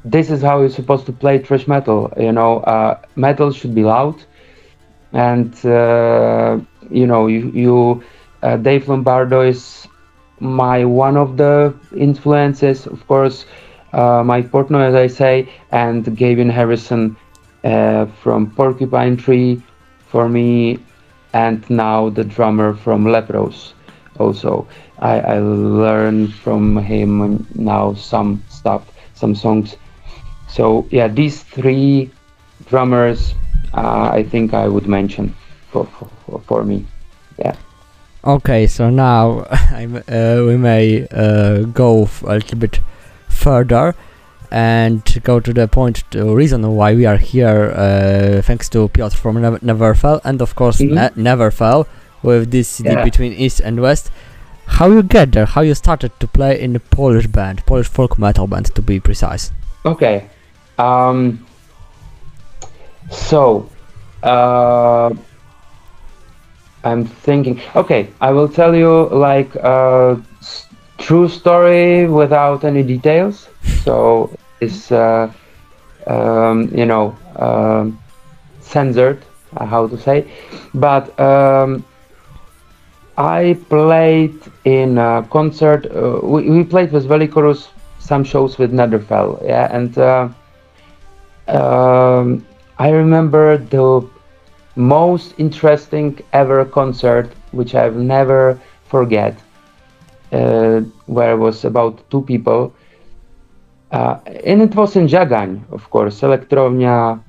This 0.05 0.29
is 0.31 0.41
how 0.41 0.61
he's 0.61 0.75
supposed 0.75 1.05
to 1.07 1.13
play 1.13 1.37
thrash 1.39 1.67
metal. 1.67 2.11
You 2.17 2.31
know, 2.31 2.59
uh, 2.61 2.99
metal 3.15 3.51
should 3.51 3.73
be 3.75 3.83
loud, 3.83 4.23
and 5.13 5.53
uh, 5.65 6.59
you 6.89 7.05
know, 7.07 7.27
you, 7.27 7.51
you 7.53 8.03
uh, 8.43 8.57
Dave 8.57 8.87
Lombardo 8.89 9.41
is 9.41 9.87
my 10.39 10.83
one 10.85 11.17
of 11.17 11.37
the 11.37 11.73
influences, 11.95 12.87
of 12.87 13.05
course. 13.07 13.45
Uh, 13.93 14.23
Mike 14.23 14.49
Portnoy, 14.51 14.87
as 14.87 14.95
I 14.95 15.07
say, 15.07 15.49
and 15.71 16.15
Gavin 16.15 16.49
Harrison 16.49 17.17
uh, 17.63 18.05
from 18.23 18.51
Porcupine 18.51 19.17
Tree 19.17 19.61
for 20.07 20.27
me 20.27 20.79
and 21.33 21.67
now 21.69 22.09
the 22.09 22.23
drummer 22.23 22.73
from 22.73 23.05
Leprous 23.05 23.73
also. 24.19 24.67
I, 24.99 25.19
I 25.19 25.39
learned 25.39 26.33
from 26.33 26.77
him 26.77 27.47
now 27.55 27.93
some 27.93 28.43
stuff 28.49 28.91
some 29.13 29.35
songs. 29.35 29.75
So 30.49 30.87
yeah 30.91 31.07
these 31.07 31.43
three 31.43 32.11
drummers 32.67 33.33
uh, 33.73 34.09
I 34.11 34.23
think 34.23 34.53
I 34.53 34.67
would 34.67 34.87
mention 34.87 35.33
for, 35.71 35.85
for, 35.85 36.39
for 36.41 36.63
me. 36.63 36.85
Yeah. 37.39 37.55
Okay 38.23 38.67
so 38.67 38.89
now 38.89 39.39
uh, 39.49 40.43
we 40.45 40.57
may 40.57 41.07
uh, 41.11 41.63
go 41.63 42.09
a 42.23 42.35
little 42.35 42.57
bit 42.57 42.79
further 43.41 43.95
and 44.51 45.01
go 45.23 45.39
to 45.39 45.53
the 45.53 45.67
point, 45.67 46.03
the 46.11 46.25
reason 46.25 46.67
why 46.75 46.93
we 46.93 47.05
are 47.05 47.17
here, 47.17 47.71
uh, 47.71 48.41
thanks 48.41 48.67
to 48.69 48.89
Piotr 48.89 49.15
from 49.15 49.41
ne- 49.41 49.59
Netherfell, 49.59 50.19
and 50.25 50.41
of 50.41 50.55
course 50.55 50.79
mm-hmm. 50.79 50.95
ne- 50.95 51.29
Netherfell 51.29 51.87
with 52.21 52.51
this 52.51 52.67
CD 52.67 52.89
yeah. 52.89 53.03
between 53.03 53.31
East 53.33 53.61
and 53.61 53.79
West. 53.79 54.11
How 54.65 54.89
you 54.89 55.03
get 55.03 55.31
there? 55.31 55.45
How 55.45 55.61
you 55.61 55.73
started 55.73 56.11
to 56.19 56.27
play 56.27 56.59
in 56.59 56.75
a 56.75 56.79
Polish 56.79 57.27
band, 57.27 57.65
Polish 57.65 57.87
folk 57.87 58.19
metal 58.19 58.47
band, 58.47 58.73
to 58.75 58.81
be 58.81 58.99
precise? 58.99 59.51
Okay, 59.85 60.29
um, 60.77 61.45
so 63.09 63.69
uh, 64.23 65.13
I'm 66.83 67.05
thinking. 67.05 67.61
Okay, 67.75 68.09
I 68.19 68.31
will 68.31 68.49
tell 68.49 68.75
you 68.75 69.07
like 69.09 69.55
a 69.55 70.21
true 71.01 71.27
story 71.27 72.07
without 72.07 72.63
any 72.63 72.83
details. 72.83 73.49
So 73.83 74.31
it's 74.61 74.91
uh, 74.91 75.31
um, 76.07 76.69
you 76.73 76.85
know 76.85 77.17
um, 77.35 77.99
censored 78.59 79.23
uh, 79.57 79.65
how 79.65 79.87
to 79.87 79.97
say 79.97 80.27
but 80.73 81.19
um, 81.19 81.83
I 83.17 83.59
played 83.69 84.39
in 84.65 84.97
a 84.97 85.27
concert 85.29 85.85
uh, 85.91 86.19
we, 86.23 86.49
we 86.49 86.63
played 86.63 86.91
with 86.91 87.07
Welicoruss 87.07 87.67
some 87.99 88.23
shows 88.23 88.57
with 88.57 88.71
Netherfell 88.71 89.43
yeah 89.45 89.67
and 89.71 89.97
uh, 89.97 90.29
um, 91.47 92.45
I 92.79 92.89
remember 92.89 93.57
the 93.57 94.07
most 94.75 95.33
interesting 95.37 96.19
ever 96.33 96.63
concert 96.65 97.31
which 97.51 97.75
I've 97.75 97.97
never 97.97 98.59
forget 98.87 99.37
where 100.31 101.33
it 101.33 101.37
was 101.37 101.65
about 101.65 102.09
two 102.09 102.21
people 102.21 102.73
uh, 103.91 104.19
and 104.45 104.61
it 104.61 104.73
was 104.75 104.95
in 104.95 105.07
Żagań, 105.07 105.61
of 105.71 105.89
course, 105.89 106.23
Elektrownia 106.23 107.19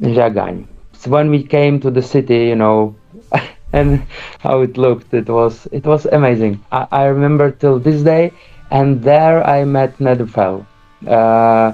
Żagań. 0.00 0.66
So 0.92 1.10
when 1.10 1.30
we 1.30 1.42
came 1.42 1.80
to 1.80 1.90
the 1.90 2.02
city, 2.02 2.46
you 2.46 2.56
know, 2.56 2.94
and 3.72 4.02
how 4.38 4.60
it 4.60 4.78
looked, 4.78 5.12
it 5.12 5.28
was 5.28 5.66
it 5.72 5.84
was 5.84 6.06
amazing. 6.06 6.60
I, 6.70 6.86
I 6.92 7.04
remember 7.06 7.50
till 7.50 7.80
this 7.80 8.02
day, 8.02 8.32
and 8.70 9.02
there 9.02 9.44
I 9.44 9.64
met 9.64 9.98
Netherfell. 9.98 10.64
Uh, 11.06 11.72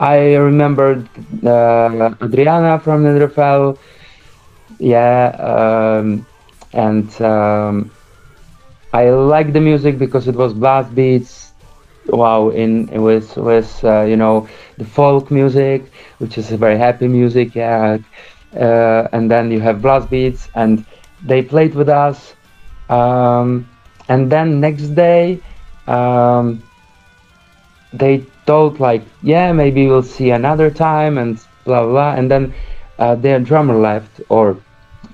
I 0.00 0.34
remembered 0.34 1.08
uh, 1.44 2.14
Adriana 2.20 2.80
from 2.80 3.04
Netherfell, 3.04 3.78
yeah, 4.78 5.36
um, 5.38 6.26
and 6.72 7.22
um, 7.22 7.90
I 8.92 9.10
liked 9.10 9.52
the 9.52 9.60
music 9.60 9.98
because 9.98 10.26
it 10.28 10.34
was 10.36 10.52
blast 10.54 10.94
beats, 10.94 11.52
wow 12.06 12.48
in 12.50 12.86
with 13.02 13.36
with 13.36 13.82
uh, 13.84 14.02
you 14.02 14.16
know 14.16 14.48
the 14.78 14.84
folk 14.84 15.30
music 15.30 15.92
which 16.18 16.38
is 16.38 16.50
a 16.52 16.56
very 16.56 16.76
happy 16.78 17.06
music 17.08 17.54
yeah 17.54 17.98
uh, 18.56 19.08
and 19.12 19.30
then 19.30 19.50
you 19.50 19.60
have 19.60 19.80
blast 19.82 20.10
beats 20.10 20.48
and 20.54 20.84
they 21.22 21.42
played 21.42 21.74
with 21.74 21.88
us 21.88 22.34
um, 22.88 23.68
and 24.08 24.30
then 24.30 24.60
next 24.60 24.88
day 24.94 25.40
um, 25.86 26.62
they 27.92 28.26
told 28.46 28.80
like 28.80 29.02
yeah 29.22 29.52
maybe 29.52 29.86
we'll 29.86 30.02
see 30.02 30.30
another 30.30 30.70
time 30.70 31.18
and 31.18 31.38
blah 31.64 31.82
blah, 31.82 31.90
blah. 31.90 32.12
and 32.14 32.30
then 32.30 32.52
uh, 32.98 33.14
their 33.14 33.38
drummer 33.40 33.74
left 33.76 34.20
or 34.28 34.56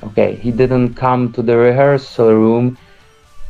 okay 0.02 0.37
he 0.37 0.50
didn't 0.50 0.95
come 0.95 1.33
to 1.33 1.42
the 1.42 1.56
rehearsal 1.56 2.33
room 2.33 2.76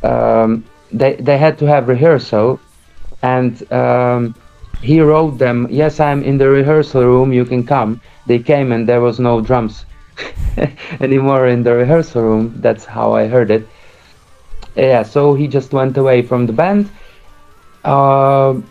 um, 0.03 0.63
they, 0.91 1.15
they 1.15 1.37
had 1.37 1.57
to 1.59 1.65
have 1.65 1.87
rehearsal 1.87 2.59
and 3.21 3.71
um, 3.71 4.35
he 4.81 5.01
wrote 5.01 5.37
them, 5.37 5.67
"Yes, 5.69 5.99
I'm 5.99 6.23
in 6.23 6.37
the 6.37 6.49
rehearsal 6.49 7.03
room. 7.03 7.33
You 7.33 7.45
can 7.45 7.65
come." 7.65 7.99
They 8.27 8.39
came, 8.39 8.71
and 8.71 8.87
there 8.87 9.01
was 9.01 9.19
no 9.19 9.41
drums 9.41 9.85
anymore 10.99 11.47
in 11.47 11.63
the 11.63 11.73
rehearsal 11.73 12.21
room. 12.21 12.53
That's 12.57 12.85
how 12.85 13.13
I 13.13 13.27
heard 13.27 13.49
it. 13.49 13.67
Yeah, 14.75 15.03
so 15.03 15.33
he 15.33 15.47
just 15.47 15.73
went 15.73 15.97
away 15.97 16.21
from 16.21 16.45
the 16.45 16.53
band. 16.53 16.89
Uh, 17.83 18.61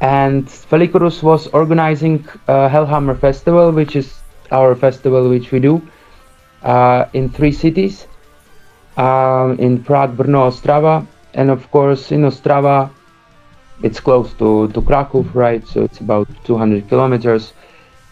and 0.00 0.46
Welicoruss 0.70 1.22
was 1.22 1.48
organizing 1.48 2.24
a 2.46 2.68
Hellhammer 2.68 3.18
Festival, 3.18 3.72
which 3.72 3.96
is 3.96 4.14
our 4.52 4.74
festival, 4.76 5.28
which 5.28 5.50
we 5.50 5.58
do 5.58 5.82
uh, 6.62 7.06
in 7.12 7.28
three 7.28 7.52
cities 7.52 8.06
um, 8.96 9.58
in 9.58 9.82
Prague, 9.82 10.16
Brno, 10.16 10.48
Ostrava, 10.48 11.06
and 11.34 11.50
of 11.50 11.70
course 11.70 12.12
in 12.12 12.22
Ostrava 12.22 12.90
it's 13.82 14.00
close 14.00 14.32
to, 14.34 14.68
to 14.68 14.80
Krakow, 14.80 15.22
right? 15.34 15.66
So 15.66 15.82
it's 15.82 16.00
about 16.00 16.28
200 16.44 16.88
kilometers. 16.88 17.52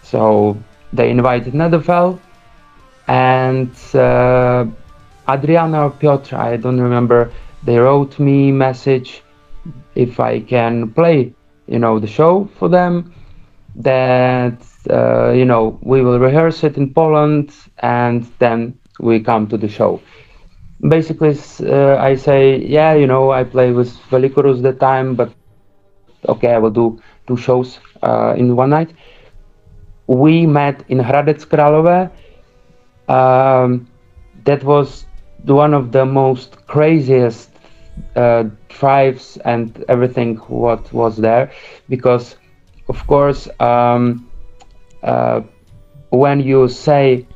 So 0.03 0.57
they 0.93 1.11
invited 1.11 1.55
Netherfell 1.55 2.19
and 3.09 3.71
uh, 3.95 4.67
Adriana 5.29 5.87
or 5.87 5.91
Piotr, 5.91 6.37
I 6.37 6.57
don't 6.57 6.81
remember, 6.81 7.33
they 7.65 7.79
wrote 7.79 8.19
me 8.19 8.51
message 8.51 9.23
if 9.95 10.19
I 10.21 10.41
can 10.41 10.91
play, 10.93 11.35
you 11.67 11.79
know, 11.79 11.99
the 11.99 12.07
show 12.07 12.49
for 12.59 12.69
them. 12.69 13.15
That 13.77 14.63
uh, 14.91 15.31
you 15.31 15.47
know 15.47 15.79
we 15.81 16.03
will 16.03 16.19
rehearse 16.19 16.63
it 16.63 16.77
in 16.77 16.93
Poland 16.93 17.55
and 17.79 18.31
then 18.39 18.79
we 19.01 19.21
come 19.21 19.47
to 19.49 19.57
the 19.57 19.69
show. 19.69 20.03
Basically, 20.89 21.37
uh, 21.61 21.97
I 21.97 22.17
say, 22.17 22.59
yeah, 22.59 22.95
you 22.95 23.07
know, 23.07 23.31
I 23.31 23.45
play 23.45 23.73
with 23.73 23.97
Welicoruss 24.11 24.63
the 24.63 24.73
time, 24.73 25.15
but 25.15 25.33
okay, 26.29 26.53
I 26.53 26.59
will 26.59 26.71
do 26.71 27.01
two 27.27 27.37
shows 27.37 27.79
uh, 28.03 28.35
in 28.37 28.57
one 28.57 28.71
night. 28.71 28.93
We 30.09 30.47
met 30.47 30.85
in 30.89 30.99
Hradec 30.99 31.47
Králové. 31.47 32.11
Um, 33.09 33.89
that 34.45 34.65
was 34.65 35.07
one 35.45 35.75
of 35.75 35.93
the 35.93 36.05
most 36.05 36.67
craziest 36.67 37.51
uh, 38.17 38.45
and 39.45 39.85
everything 39.89 40.37
what 40.49 40.93
was 40.93 41.17
there 41.17 41.53
because 41.89 42.37
of 42.89 43.07
course 43.07 43.49
um, 43.61 44.29
uh, 45.03 45.41
when 46.11 46.41
you 46.41 46.69
say 46.69 47.27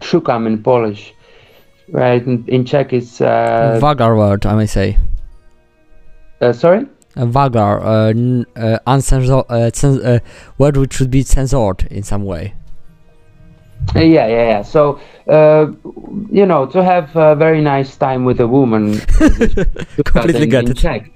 szukam 0.00 0.46
in 0.46 0.62
Polish, 0.62 1.14
right? 1.92 2.22
In, 2.26 2.44
in 2.48 2.64
Czech, 2.64 2.92
it's 2.92 3.20
uh, 3.20 3.78
Vulgar 3.80 4.16
word, 4.16 4.44
I 4.46 4.54
may 4.54 4.66
say. 4.66 4.98
uh, 6.40 6.52
sorry. 6.52 6.86
A 7.14 7.26
vulgar, 7.26 7.78
uh, 7.82 8.14
uh, 8.56 8.78
uncensored, 8.86 9.44
uh, 9.50 9.70
cens- 9.70 10.02
uh, 10.02 10.18
word 10.56 10.78
which 10.78 10.94
should 10.94 11.10
be 11.10 11.22
censored 11.22 11.86
in 11.90 12.02
some 12.02 12.24
way. 12.24 12.54
Uh, 13.94 14.00
yeah, 14.00 14.26
yeah, 14.26 14.48
yeah. 14.48 14.62
So, 14.62 14.98
uh, 15.28 15.66
you 16.30 16.46
know, 16.46 16.64
to 16.66 16.82
have 16.82 17.14
a 17.14 17.34
very 17.34 17.60
nice 17.60 17.96
time 17.96 18.24
with 18.24 18.40
a 18.40 18.46
woman. 18.48 18.98
Completely 20.06 20.46
get 20.46 20.64
in 20.64 20.70
it. 20.70 20.76
Czech. 20.78 21.10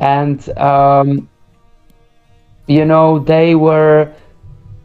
And, 0.00 0.48
um, 0.58 1.28
you 2.66 2.84
know, 2.86 3.18
they 3.18 3.54
were 3.54 4.10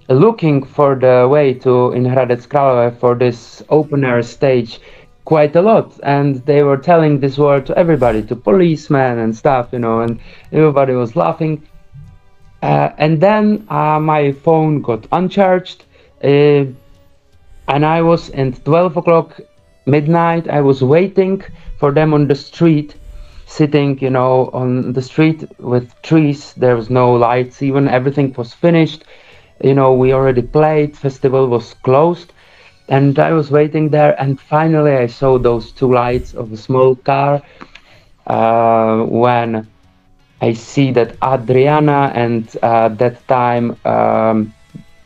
looking 0.09 0.63
for 0.65 0.95
the 0.95 1.25
way 1.29 1.53
to, 1.53 1.93
in 1.93 2.03
Hradec 2.03 2.47
Králové, 2.49 2.99
for 2.99 3.15
this 3.15 3.63
open 3.69 4.03
air 4.03 4.21
stage 4.23 4.81
quite 5.27 5.57
a 5.57 5.61
lot. 5.61 5.99
And 6.03 6.37
they 6.45 6.63
were 6.63 6.77
telling 6.77 7.19
this 7.19 7.37
word 7.37 7.65
to 7.65 7.77
everybody, 7.77 8.23
to 8.23 8.35
policemen 8.35 9.19
and 9.19 9.35
stuff, 9.35 9.67
you 9.73 9.79
know, 9.79 9.99
and 9.99 10.21
everybody 10.53 10.93
was 10.93 11.17
laughing. 11.17 11.67
Uh, 12.63 12.91
and 12.97 13.19
then 13.19 13.67
uh, 13.69 13.99
my 13.99 14.31
phone 14.31 14.81
got 14.81 15.05
uncharged. 15.11 15.83
Uh, 16.23 16.63
and 17.73 17.85
I 17.85 18.01
was 18.01 18.29
at 18.29 18.63
12 18.63 18.95
o'clock 18.95 19.41
midnight. 19.85 20.47
I 20.47 20.61
was 20.61 20.81
waiting 20.81 21.43
for 21.77 21.91
them 21.91 22.13
on 22.13 22.27
the 22.29 22.35
street, 22.35 22.95
sitting, 23.47 23.99
you 23.99 24.09
know, 24.09 24.49
on 24.53 24.93
the 24.93 25.01
street 25.01 25.43
with 25.59 25.93
trees. 26.03 26.53
There 26.53 26.77
was 26.77 26.89
no 26.89 27.13
lights, 27.13 27.61
even 27.61 27.89
everything 27.89 28.33
was 28.37 28.53
finished. 28.53 29.03
You 29.61 29.73
know, 29.73 29.91
we 29.93 30.13
already 30.13 30.41
played. 30.41 30.95
Festival 30.95 31.47
was 31.47 31.73
closed, 31.83 32.31
and 32.89 33.17
I 33.19 33.31
was 33.33 33.51
waiting 33.51 33.89
there. 33.89 34.19
And 34.21 34.39
finally, 34.39 34.93
I 34.95 35.07
saw 35.07 35.37
those 35.37 35.71
two 35.71 35.91
lights 35.91 36.33
of 36.33 36.51
a 36.51 36.57
small 36.57 36.95
car. 36.95 37.41
Uh, 38.27 39.03
when 39.05 39.67
I 40.41 40.53
see 40.53 40.91
that 40.91 41.15
Adriana 41.23 42.11
and 42.15 42.47
uh, 42.61 42.89
that 42.89 43.27
time 43.27 43.75
um, 43.85 44.53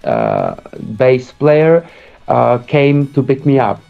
uh, 0.03 0.55
bass 0.97 1.31
player 1.31 1.87
uh, 2.27 2.57
came 2.59 3.07
to 3.13 3.23
pick 3.23 3.45
me 3.45 3.59
up, 3.59 3.81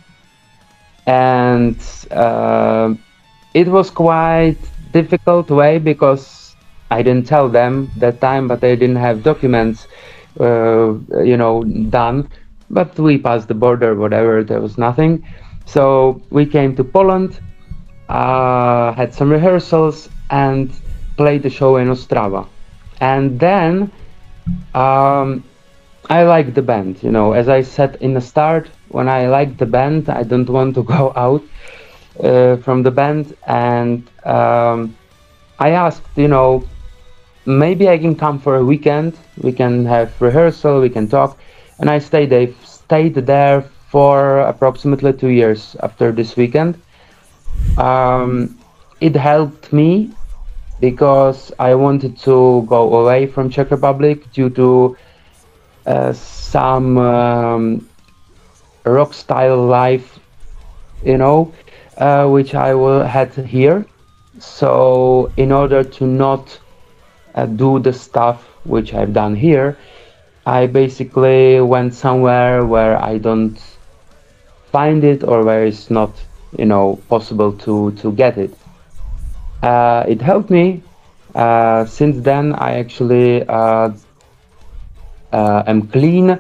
and 1.05 1.77
uh, 2.11 2.93
it 3.53 3.67
was 3.67 3.89
quite 3.89 4.57
difficult 4.91 5.49
way 5.49 5.77
because 5.79 6.55
I 6.89 7.01
didn't 7.01 7.27
tell 7.27 7.49
them 7.49 7.89
that 7.97 8.21
time, 8.21 8.47
but 8.47 8.61
they 8.61 8.75
didn't 8.75 8.97
have 8.97 9.23
documents, 9.23 9.87
uh, 10.39 10.93
you 11.23 11.37
know, 11.37 11.63
done. 11.63 12.29
But 12.71 12.97
we 12.97 13.17
passed 13.17 13.47
the 13.47 13.53
border, 13.53 13.93
whatever. 13.95 14.43
There 14.43 14.61
was 14.61 14.77
nothing, 14.77 15.23
so 15.65 16.21
we 16.31 16.45
came 16.45 16.75
to 16.77 16.83
Poland, 16.83 17.39
uh, 18.09 18.93
had 18.93 19.13
some 19.13 19.29
rehearsals, 19.29 20.09
and 20.31 20.71
played 21.17 21.43
the 21.43 21.49
show 21.49 21.77
in 21.77 21.87
Ostrava, 21.89 22.47
and 22.99 23.39
then. 23.39 23.91
Um, 24.73 25.43
I 26.09 26.23
like 26.23 26.53
the 26.53 26.61
band, 26.61 27.01
you 27.03 27.11
know. 27.11 27.33
As 27.33 27.47
I 27.47 27.61
said 27.61 27.97
in 28.01 28.13
the 28.13 28.21
start, 28.21 28.69
when 28.89 29.07
I 29.07 29.27
like 29.27 29.57
the 29.57 29.65
band, 29.65 30.09
I 30.09 30.23
don't 30.23 30.49
want 30.49 30.75
to 30.75 30.83
go 30.97 31.13
out 31.15 31.43
uh, 32.21 32.57
from 32.57 32.83
the 32.83 32.91
band. 32.91 33.35
And 33.47 34.09
um, 34.25 34.95
I 35.59 35.69
asked, 35.71 36.03
you 36.15 36.27
know, 36.27 36.67
maybe 37.45 37.87
I 37.87 37.97
can 37.97 38.15
come 38.15 38.39
for 38.39 38.55
a 38.57 38.65
weekend. 38.65 39.17
We 39.41 39.53
can 39.53 39.85
have 39.85 40.19
rehearsal. 40.21 40.81
We 40.81 40.89
can 40.89 41.07
talk. 41.07 41.37
And 41.81 41.89
I 41.89 41.99
stayed. 41.99 42.55
Stayed 42.63 43.15
there 43.15 43.61
for 43.89 44.39
approximately 44.39 45.13
two 45.13 45.29
years 45.29 45.75
after 45.81 46.11
this 46.11 46.37
weekend. 46.37 46.79
Um, 47.77 48.57
it 48.99 49.15
helped 49.15 49.73
me 49.73 50.11
because 50.79 51.51
I 51.59 51.75
wanted 51.75 52.17
to 52.19 52.65
go 52.67 52.95
away 53.01 53.27
from 53.27 53.49
Czech 53.49 53.71
Republic 53.71 54.31
due 54.31 54.49
to 54.51 54.97
uh, 55.85 56.13
some 56.13 56.97
um, 56.97 57.89
rock 58.85 59.13
style 59.13 59.65
life, 59.65 60.19
you 61.03 61.17
know, 61.17 61.51
uh, 61.97 62.27
which 62.27 62.55
I 62.55 62.73
will 62.73 63.03
had 63.03 63.33
here. 63.33 63.85
So 64.39 65.31
in 65.37 65.51
order 65.51 65.83
to 65.83 66.05
not 66.05 66.59
uh, 67.35 67.45
do 67.45 67.79
the 67.79 67.93
stuff 67.93 68.43
which 68.65 68.93
I've 68.93 69.13
done 69.13 69.35
here, 69.35 69.77
I 70.45 70.67
basically 70.67 71.59
went 71.61 71.93
somewhere 71.93 72.65
where 72.65 72.97
I 73.03 73.17
don't 73.17 73.57
find 74.71 75.03
it 75.03 75.23
or 75.23 75.43
where 75.43 75.65
it's 75.65 75.89
not, 75.89 76.11
you 76.57 76.65
know, 76.65 76.99
possible 77.09 77.51
to 77.65 77.91
to 78.01 78.11
get 78.13 78.37
it. 78.37 78.53
Uh, 79.61 80.03
it 80.07 80.21
helped 80.21 80.49
me. 80.49 80.83
Uh, 81.35 81.85
since 81.85 82.21
then, 82.23 82.53
I 82.55 82.73
actually 82.79 83.43
uh, 83.47 83.91
uh, 85.31 85.63
am 85.67 85.87
clean 85.87 86.39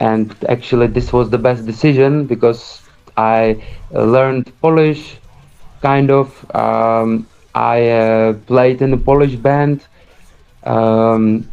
and 0.00 0.34
actually 0.48 0.86
this 0.86 1.12
was 1.12 1.30
the 1.30 1.38
best 1.38 1.64
decision 1.66 2.26
because 2.26 2.82
i 3.16 3.56
learned 3.92 4.52
polish 4.60 5.18
kind 5.82 6.10
of 6.10 6.28
um, 6.54 7.26
i 7.54 7.88
uh, 7.88 8.32
played 8.46 8.82
in 8.82 8.92
a 8.92 8.96
polish 8.96 9.36
band 9.36 9.86
um, 10.64 11.48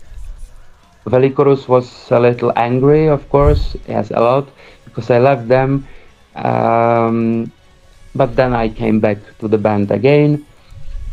Welicoruss 1.06 1.68
was 1.68 2.10
a 2.12 2.20
little 2.20 2.52
angry 2.56 3.08
of 3.08 3.28
course 3.30 3.76
yes 3.88 4.12
a 4.12 4.20
lot 4.20 4.50
because 4.86 5.10
i 5.10 5.20
left 5.20 5.48
them 5.48 5.88
um, 6.36 7.52
but 8.16 8.36
then 8.36 8.54
i 8.54 8.68
came 8.70 9.00
back 9.00 9.18
to 9.39 9.48
the 9.48 9.58
band 9.58 9.92
again 9.92 10.46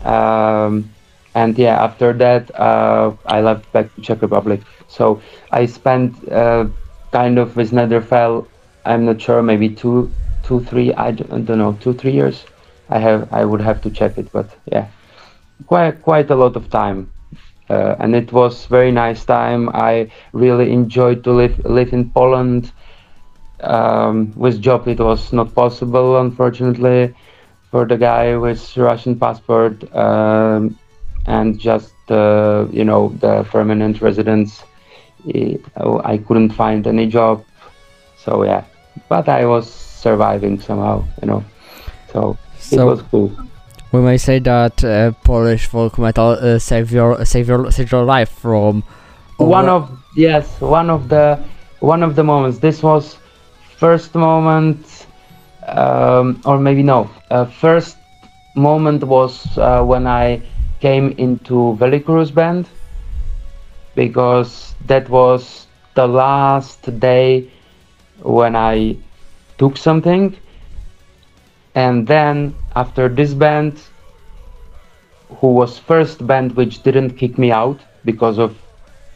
um, 0.05 0.89
and 1.35 1.59
yeah 1.59 1.83
after 1.83 2.13
that 2.13 2.51
uh, 2.59 3.13
i 3.27 3.41
left 3.41 3.71
back 3.73 3.95
to 3.95 4.01
czech 4.03 4.23
republic 4.23 4.61
so 4.89 5.23
I 5.53 5.67
spent 5.67 6.17
uh, 6.33 6.67
kind 7.13 7.39
of 7.39 7.57
with 7.57 7.71
Netherfell. 7.71 8.49
I'm 8.85 9.05
not 9.05 9.21
sure, 9.21 9.41
maybe 9.41 9.69
two, 9.69 10.11
two, 10.43 10.65
three. 10.65 10.93
I 10.95 11.13
don't, 11.13 11.33
I 11.33 11.41
don't 11.41 11.59
know, 11.59 11.75
two, 11.81 11.95
three 11.95 12.11
years. 12.13 12.45
I 12.89 12.99
have. 12.99 13.33
I 13.33 13.45
would 13.45 13.61
have 13.61 13.81
to 13.83 13.91
check 13.91 14.19
it, 14.19 14.33
but 14.33 14.51
yeah, 14.67 14.89
quite 15.67 16.03
quite 16.03 16.31
a 16.31 16.35
lot 16.35 16.57
of 16.57 16.69
time, 16.71 17.11
uh, 17.71 17.97
and 18.01 18.15
it 18.15 18.33
was 18.33 18.67
very 18.67 18.91
nice 18.91 19.25
time. 19.25 19.71
I 19.73 20.11
really 20.33 20.73
enjoyed 20.73 21.25
to 21.25 21.33
live 21.33 21.59
live 21.65 21.93
in 21.93 22.11
Poland. 22.11 22.73
Um, 23.61 24.33
with 24.37 24.61
job, 24.61 24.89
it 24.89 24.99
was 24.99 25.33
not 25.33 25.55
possible, 25.55 26.19
unfortunately, 26.19 27.15
for 27.71 27.85
the 27.87 27.97
guy 27.97 28.37
with 28.37 28.77
Russian 28.77 29.19
passport 29.19 29.85
um, 29.95 30.79
and 31.27 31.59
just 31.59 31.95
uh, 32.11 32.67
you 32.73 32.85
know 32.85 33.11
the 33.21 33.45
permanent 33.45 34.01
residence 34.01 34.63
I 36.05 36.19
couldn't 36.19 36.51
find 36.51 36.87
any 36.87 37.07
job. 37.07 37.45
So 38.17 38.45
yeah, 38.45 38.65
but 39.09 39.29
I 39.29 39.45
was 39.47 39.71
surviving 39.71 40.61
somehow, 40.61 41.05
you 41.23 41.29
know. 41.29 41.45
So, 42.13 42.37
it 42.73 42.85
was 42.85 43.03
cool. 43.03 43.33
We 43.93 44.01
may 44.01 44.19
say 44.19 44.39
that 44.41 44.85
uh, 44.85 45.13
Polish 45.25 45.67
folk 45.67 45.99
metal 45.99 46.39
uh, 46.39 46.59
saved 46.61 46.93
your 46.93 47.25
saved 47.25 47.49
your 47.49 47.73
saved 47.73 47.91
your 47.91 48.05
life 48.05 48.31
from 48.31 48.85
One 49.39 49.69
of 49.69 49.91
yes, 50.15 50.61
one 50.61 50.91
of 50.91 51.09
the 51.09 51.41
one 51.81 52.03
of 52.03 52.15
the 52.15 52.23
moments. 52.23 52.59
This 52.59 52.83
was 52.83 53.17
first 53.79 54.15
moment, 54.15 55.07
um, 55.67 56.41
or 56.45 56.59
maybe 56.59 56.83
no. 56.83 57.11
Uh, 57.31 57.47
first 57.47 57.97
moment 58.55 59.03
was 59.03 59.59
uh, 59.59 59.83
when 59.83 60.07
I 60.07 60.43
came 60.81 61.13
into 61.19 61.77
Welicoruss 61.81 62.33
band 62.33 62.69
because 63.95 64.75
that 64.87 65.09
was 65.09 65.67
the 65.95 66.07
last 66.07 67.01
day 67.01 67.51
when 68.23 68.55
I 68.55 68.97
took 69.59 69.77
something, 69.77 70.37
and 71.75 72.07
then 72.07 72.55
after 72.75 73.09
this 73.09 73.35
band, 73.35 73.81
who 75.41 75.49
was 75.55 75.79
first 75.79 76.27
band 76.27 76.53
which 76.57 76.83
didn't 76.83 77.11
kick 77.11 77.39
me 77.39 77.51
out 77.51 77.81
because 78.05 78.39
of 78.39 78.57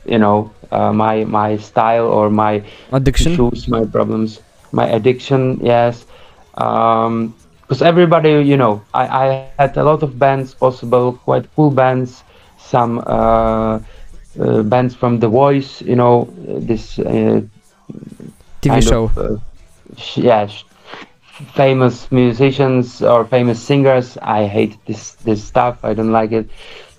you 0.07 0.19
know 0.19 0.51
uh, 0.71 0.93
my 0.93 1.25
my 1.25 1.57
style 1.57 2.07
or 2.07 2.31
my 2.31 2.63
addiction. 2.93 3.41
issues, 3.41 3.69
my 3.69 3.85
problems, 3.85 4.41
my 4.73 4.87
addiction. 4.89 5.59
Yes, 5.63 6.07
because 6.55 7.83
everybody, 7.83 8.31
you 8.43 8.57
know, 8.57 8.83
I, 8.95 9.07
I 9.07 9.27
had 9.27 9.53
a 9.53 9.61
lot 9.61 9.79
of 9.81 9.95
bands 9.95 10.29
possible, 10.29 10.91
quite 10.95 11.25
cool 11.29 11.49
bands, 11.49 12.03
some 12.37 12.83
uh, 12.87 13.79
uh, 14.41 14.63
bands 14.63 14.95
from 14.95 15.19
The 15.19 15.29
Voice, 15.29 15.81
you 15.83 15.97
know, 15.97 16.29
this 16.47 16.99
uh, 16.99 17.41
TV 18.61 18.81
show. 18.81 19.05
Of, 19.05 19.19
uh, 19.19 19.37
yeah, 20.17 20.47
sh- 20.47 20.65
famous 21.55 22.11
musicians 22.11 23.03
or 23.03 23.25
famous 23.25 23.61
singers. 23.63 24.17
I 24.23 24.47
hate 24.47 24.77
this 24.87 25.15
this 25.25 25.43
stuff. 25.45 25.79
I 25.85 25.95
don't 25.95 26.13
like 26.13 26.33
it, 26.33 26.49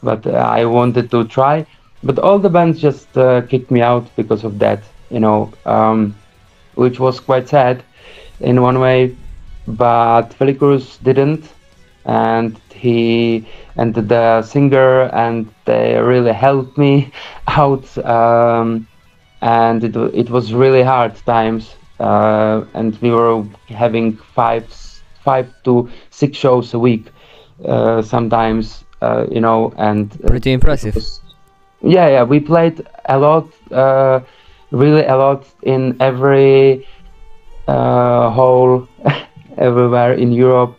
but 0.04 0.26
uh, 0.26 0.32
I 0.32 0.66
wanted 0.66 1.10
to 1.12 1.24
try. 1.26 1.66
But 2.04 2.20
all 2.20 2.40
the 2.40 2.50
bands 2.50 2.80
just 2.82 3.18
uh, 3.18 3.42
kicked 3.42 3.72
me 3.72 3.82
out 3.82 4.06
because 4.16 4.44
of 4.44 4.60
that. 4.60 4.84
you 5.10 5.20
know, 5.20 5.52
um, 5.66 6.16
which 6.76 7.00
was 7.00 7.20
quite 7.20 7.48
sad 7.50 7.84
in 8.40 8.62
one 8.62 8.80
way. 8.80 9.16
But 9.68 10.30
Welicoruss 10.40 11.02
didn't, 11.04 11.54
and 12.06 12.60
he 12.74 13.48
and 13.76 13.94
the 13.94 14.42
singer 14.44 15.04
and 15.14 15.54
they 15.66 15.98
really 16.00 16.34
helped 16.34 16.78
me 16.78 17.12
out. 17.48 17.86
Um, 18.06 18.88
and 19.42 19.84
it, 19.84 19.96
it 19.96 20.30
was 20.30 20.54
really 20.54 20.84
hard 20.84 21.16
times, 21.26 21.76
uh, 22.00 22.64
and 22.74 22.98
we 23.02 23.12
were 23.12 23.44
having 23.68 24.16
five 24.18 24.66
five 25.24 25.48
to 25.64 25.90
six 26.10 26.38
shows 26.38 26.74
a 26.74 26.80
week 26.80 27.12
uh, 27.66 28.02
sometimes, 28.02 28.84
uh, 29.02 29.26
you 29.32 29.42
know, 29.42 29.74
and 29.78 30.12
uh, 30.24 30.28
Pretty 30.28 30.52
impressive. 30.54 30.96
was- 30.96 31.22
yeah, 31.82 32.08
yeah, 32.10 32.24
we 32.24 32.40
played 32.40 32.82
a 33.06 33.18
lot, 33.20 33.48
uh, 33.72 34.20
really 34.72 35.06
a 35.06 35.16
lot 35.16 35.46
in 35.64 35.96
every 36.00 36.86
uh, 37.68 38.30
hall, 38.32 38.88
everywhere 39.58 40.14
in 40.14 40.32
Europe, 40.32 40.78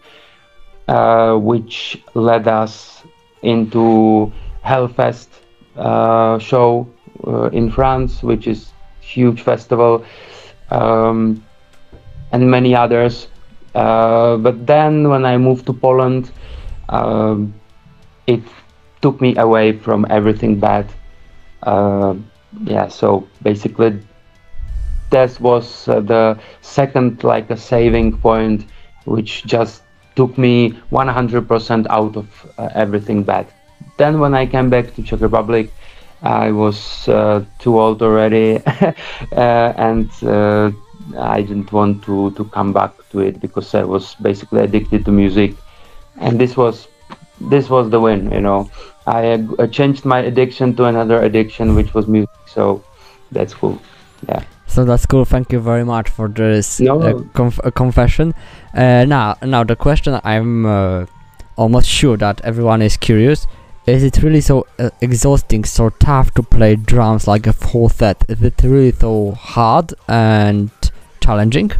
uh, 0.89 1.37
which 1.37 2.03
led 2.15 2.49
us 2.49 3.03
into 3.43 4.33
Hellfest 4.65 5.29
uh, 5.77 6.39
show 6.39 6.87
uh, 7.27 7.45
in 7.53 7.71
France, 7.71 8.23
which 8.23 8.47
is 8.47 8.73
huge 9.01 9.43
festival, 9.43 10.05
um, 10.71 11.45
and 12.33 12.51
many 12.51 12.75
others. 12.75 13.29
Uh, 13.75 14.37
but 14.39 14.67
then 14.67 15.09
when 15.09 15.25
I 15.25 15.37
moved 15.37 15.67
to 15.67 15.73
Poland, 15.73 16.31
um, 16.89 17.55
it 18.27 18.43
took 19.03 19.21
me 19.21 19.37
away 19.37 19.73
from 19.73 20.07
everything 20.11 20.59
bad. 20.59 20.87
Uh, 21.63 22.15
yeah, 22.65 22.89
so 22.89 23.29
basically, 23.43 24.01
that 25.11 25.39
was 25.41 25.89
uh, 25.89 26.01
the 26.01 26.39
second 26.63 27.23
like 27.23 27.51
a 27.51 27.57
saving 27.57 28.19
point, 28.19 28.67
which 29.05 29.45
just 29.45 29.83
took 30.17 30.37
me 30.39 30.73
100% 30.91 31.87
out 31.91 32.17
of 32.17 32.27
uh, 32.59 32.69
everything 32.75 33.23
bad. 33.23 33.47
Then 33.99 34.19
when 34.19 34.35
I 34.35 34.47
came 34.47 34.71
back 34.71 34.95
to 34.95 35.03
Czech 35.03 35.21
Republic, 35.21 35.71
I 36.23 36.51
was 36.51 37.09
uh, 37.09 37.45
too 37.59 37.79
old 37.79 38.03
already, 38.03 38.61
uh, 38.67 38.93
and 39.33 40.11
uh, 40.23 40.71
I 41.19 41.43
didn't 41.43 41.73
want 41.73 42.03
to 42.05 42.31
to 42.33 42.45
come 42.47 42.73
back 42.73 42.93
to 43.11 43.21
it 43.21 43.41
because 43.41 43.75
I 43.75 43.85
was 43.85 44.15
basically 44.17 44.61
addicted 44.61 45.05
to 45.05 45.13
music, 45.13 45.55
and 46.19 46.41
this 46.41 46.57
was 46.57 46.89
this 47.41 47.69
was 47.69 47.91
the 47.91 48.01
win. 48.01 48.31
You 48.33 48.41
know, 48.41 48.71
I 49.07 49.47
uh, 49.59 49.67
changed 49.67 50.05
my 50.05 50.21
addiction 50.21 50.75
to 50.77 50.85
another 50.85 51.23
addiction, 51.23 51.75
which 51.75 51.95
was 51.95 52.07
music. 52.07 52.31
So 52.47 52.83
that's 53.31 53.55
cool. 53.55 53.79
Yeah. 54.29 54.43
So 54.67 54.85
that's 54.85 55.07
cool. 55.07 55.25
Thank 55.25 55.53
you 55.53 55.61
very 55.61 55.85
much 55.85 56.09
for 56.09 56.29
this 56.29 56.81
No. 56.81 57.01
uh, 57.01 57.23
conf- 57.35 57.61
uh, 57.65 57.71
confession. 57.71 58.35
Uh, 58.75 59.05
now, 59.07 59.37
now 59.43 59.65
the 59.65 59.77
question 59.77 60.21
I'm 60.25 60.67
uh, 60.67 61.07
almost 61.57 61.89
sure 61.89 62.17
that 62.17 62.41
everyone 62.43 62.83
is 62.83 62.97
curious: 62.97 63.47
Is 63.87 64.03
it 64.03 64.21
really 64.23 64.41
so 64.41 64.67
uh, 64.81 64.91
exhausting, 65.01 65.65
so 65.65 65.91
tough 65.91 66.35
to 66.35 66.43
play 66.43 66.75
drums 66.75 67.29
like 67.29 67.47
a 67.47 67.53
full 67.53 67.89
set? 67.89 68.25
Is 68.29 68.43
it 68.43 68.61
really 68.65 68.91
so 68.91 69.31
hard 69.31 69.95
and 70.09 70.71
challenging? 71.21 71.71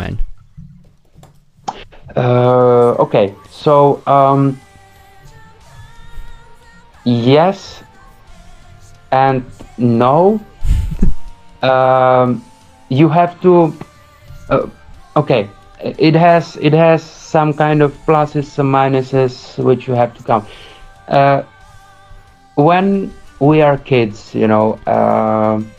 I. 0.00 0.16
Uh, 2.16 2.94
okay, 2.98 3.34
so 3.50 4.02
um, 4.06 4.60
yes 7.04 7.82
and 9.10 9.44
no. 9.78 10.40
um, 11.62 12.44
you 12.88 13.08
have 13.08 13.40
to. 13.42 13.74
Uh, 14.48 14.68
okay, 15.16 15.48
it 15.80 16.14
has 16.14 16.56
it 16.56 16.72
has 16.72 17.02
some 17.02 17.52
kind 17.52 17.82
of 17.82 17.92
pluses, 18.06 18.44
some 18.44 18.70
minuses, 18.70 19.62
which 19.62 19.86
you 19.86 19.94
have 19.94 20.16
to 20.16 20.22
count. 20.22 20.46
Uh, 21.08 21.42
when 22.56 23.12
we 23.40 23.62
are 23.62 23.78
kids, 23.78 24.34
you 24.34 24.46
know, 24.46 24.78
um 24.86 25.70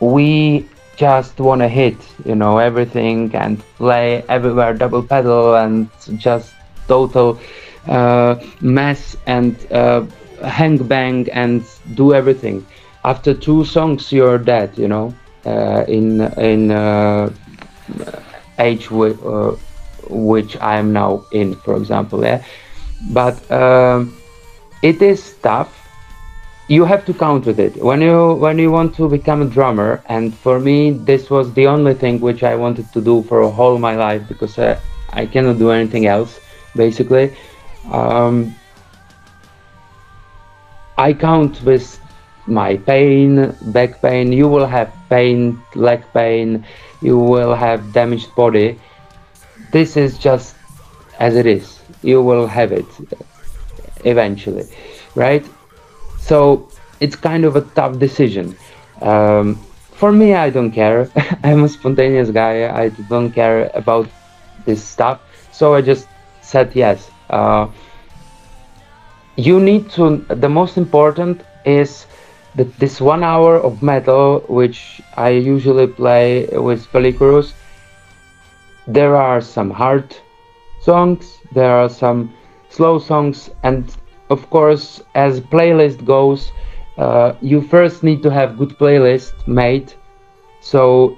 we 0.00 0.68
just 0.98 1.40
want 1.40 1.62
to 1.62 1.68
hit, 1.68 1.96
you 2.26 2.34
know, 2.34 2.58
everything 2.58 3.34
and 3.34 3.60
play 3.78 4.24
everywhere, 4.28 4.74
double 4.74 5.02
pedal 5.02 5.56
and 5.56 5.88
just 6.18 6.52
total 6.88 7.40
uh, 7.86 8.36
mess 8.60 9.16
and 9.26 9.56
uh, 9.72 10.04
hang 10.44 10.78
bang 10.78 11.28
and 11.32 11.64
do 11.94 12.14
everything. 12.14 12.66
After 13.04 13.34
two 13.34 13.64
songs, 13.64 14.12
you're 14.12 14.38
dead, 14.38 14.76
you 14.76 14.88
know, 14.88 15.14
uh, 15.46 15.84
in 15.88 16.20
in 16.38 16.72
uh, 16.72 17.30
age 18.58 18.86
wi- 18.88 19.18
uh, 19.24 19.56
which 20.08 20.56
I 20.58 20.78
am 20.78 20.92
now 20.92 21.24
in, 21.32 21.54
for 21.56 21.76
example. 21.76 22.24
Yeah, 22.24 22.42
but 23.12 23.38
um, 23.50 24.16
it 24.82 25.02
is 25.02 25.34
tough 25.42 25.87
you 26.68 26.84
have 26.84 27.06
to 27.06 27.14
count 27.14 27.46
with 27.46 27.58
it. 27.58 27.82
When 27.82 28.02
you 28.02 28.34
when 28.34 28.58
you 28.58 28.70
want 28.70 28.94
to 28.96 29.08
become 29.08 29.40
a 29.40 29.46
drummer 29.46 30.02
and 30.06 30.34
for 30.34 30.60
me 30.60 30.90
this 30.90 31.30
was 31.30 31.52
the 31.54 31.66
only 31.66 31.94
thing 31.94 32.20
which 32.20 32.42
i 32.42 32.54
wanted 32.54 32.92
to 32.92 33.00
do 33.00 33.22
for 33.22 33.40
a 33.40 33.50
whole 33.50 33.78
my 33.78 33.96
life 33.96 34.28
because 34.28 34.58
uh, 34.58 34.78
i 35.12 35.24
cannot 35.24 35.58
do 35.58 35.70
anything 35.70 36.06
else 36.06 36.38
basically. 36.76 37.34
Um, 37.90 38.54
i 40.98 41.12
count 41.12 41.62
with 41.62 41.98
my 42.46 42.76
pain 42.76 43.54
back 43.76 44.02
pain. 44.02 44.32
You 44.32 44.48
will 44.48 44.66
have 44.66 44.92
pain 45.08 45.60
leg 45.74 46.04
pain. 46.12 46.64
You 47.00 47.18
will 47.18 47.54
have 47.54 47.92
damaged 47.92 48.34
body. 48.34 48.78
This 49.72 49.96
is 49.96 50.18
just 50.18 50.54
as 51.18 51.34
it 51.34 51.46
is. 51.46 51.80
You 52.02 52.22
will 52.22 52.46
have 52.46 52.72
it 52.72 52.86
eventually 54.04 54.64
right 55.16 55.44
so 56.28 56.68
it's 57.00 57.16
kind 57.16 57.44
of 57.44 57.56
a 57.56 57.62
tough 57.62 57.98
decision. 57.98 58.54
Um, 59.00 59.54
for 59.92 60.12
me, 60.12 60.34
I 60.34 60.50
don't 60.50 60.70
care. 60.70 61.10
I'm 61.42 61.64
a 61.64 61.68
spontaneous 61.68 62.30
guy. 62.30 62.68
I 62.68 62.90
don't 63.08 63.32
care 63.32 63.70
about 63.74 64.08
this 64.66 64.84
stuff. 64.84 65.20
So 65.52 65.74
I 65.74 65.80
just 65.80 66.06
said 66.42 66.70
yes. 66.74 67.10
Uh, 67.30 67.68
you 69.36 69.58
need 69.58 69.90
to. 69.90 70.18
The 70.28 70.48
most 70.48 70.76
important 70.76 71.42
is 71.64 72.06
that 72.56 72.76
this 72.78 73.00
one 73.00 73.24
hour 73.24 73.56
of 73.56 73.82
metal, 73.82 74.40
which 74.48 75.00
I 75.16 75.30
usually 75.30 75.86
play 75.86 76.46
with 76.52 76.86
Welicoruss, 76.92 77.52
there 78.86 79.16
are 79.16 79.40
some 79.40 79.70
hard 79.70 80.16
songs, 80.82 81.38
there 81.52 81.70
are 81.70 81.88
some 81.88 82.34
slow 82.68 82.98
songs, 82.98 83.50
and 83.62 83.84
of 84.30 84.48
course, 84.50 85.02
as 85.14 85.40
playlist 85.40 86.04
goes, 86.04 86.52
uh, 86.98 87.34
you 87.40 87.60
first 87.60 88.02
need 88.02 88.22
to 88.22 88.30
have 88.30 88.58
good 88.58 88.70
playlist 88.78 89.46
made. 89.46 89.92
So 90.60 91.16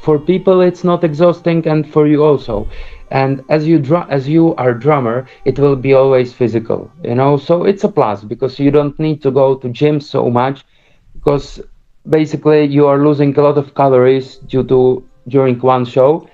for 0.00 0.18
people, 0.18 0.60
it's 0.60 0.84
not 0.84 1.04
exhausting, 1.04 1.66
and 1.66 1.88
for 1.88 2.06
you 2.06 2.24
also. 2.24 2.68
And 3.10 3.44
as 3.50 3.66
you 3.66 3.78
drum, 3.78 4.06
as 4.08 4.26
you 4.26 4.54
are 4.56 4.72
drummer, 4.72 5.26
it 5.44 5.58
will 5.58 5.76
be 5.76 5.92
always 5.92 6.32
physical, 6.32 6.90
you 7.04 7.14
know. 7.14 7.36
So 7.36 7.64
it's 7.64 7.84
a 7.84 7.88
plus 7.88 8.24
because 8.24 8.58
you 8.58 8.70
don't 8.70 8.98
need 8.98 9.22
to 9.22 9.30
go 9.30 9.54
to 9.56 9.68
gym 9.68 10.00
so 10.00 10.30
much, 10.30 10.64
because 11.12 11.60
basically 12.08 12.64
you 12.64 12.86
are 12.86 13.04
losing 13.04 13.36
a 13.38 13.42
lot 13.42 13.58
of 13.58 13.74
calories 13.74 14.36
due 14.36 14.64
to 14.64 15.06
during 15.28 15.60
one 15.60 15.84
show, 15.84 16.26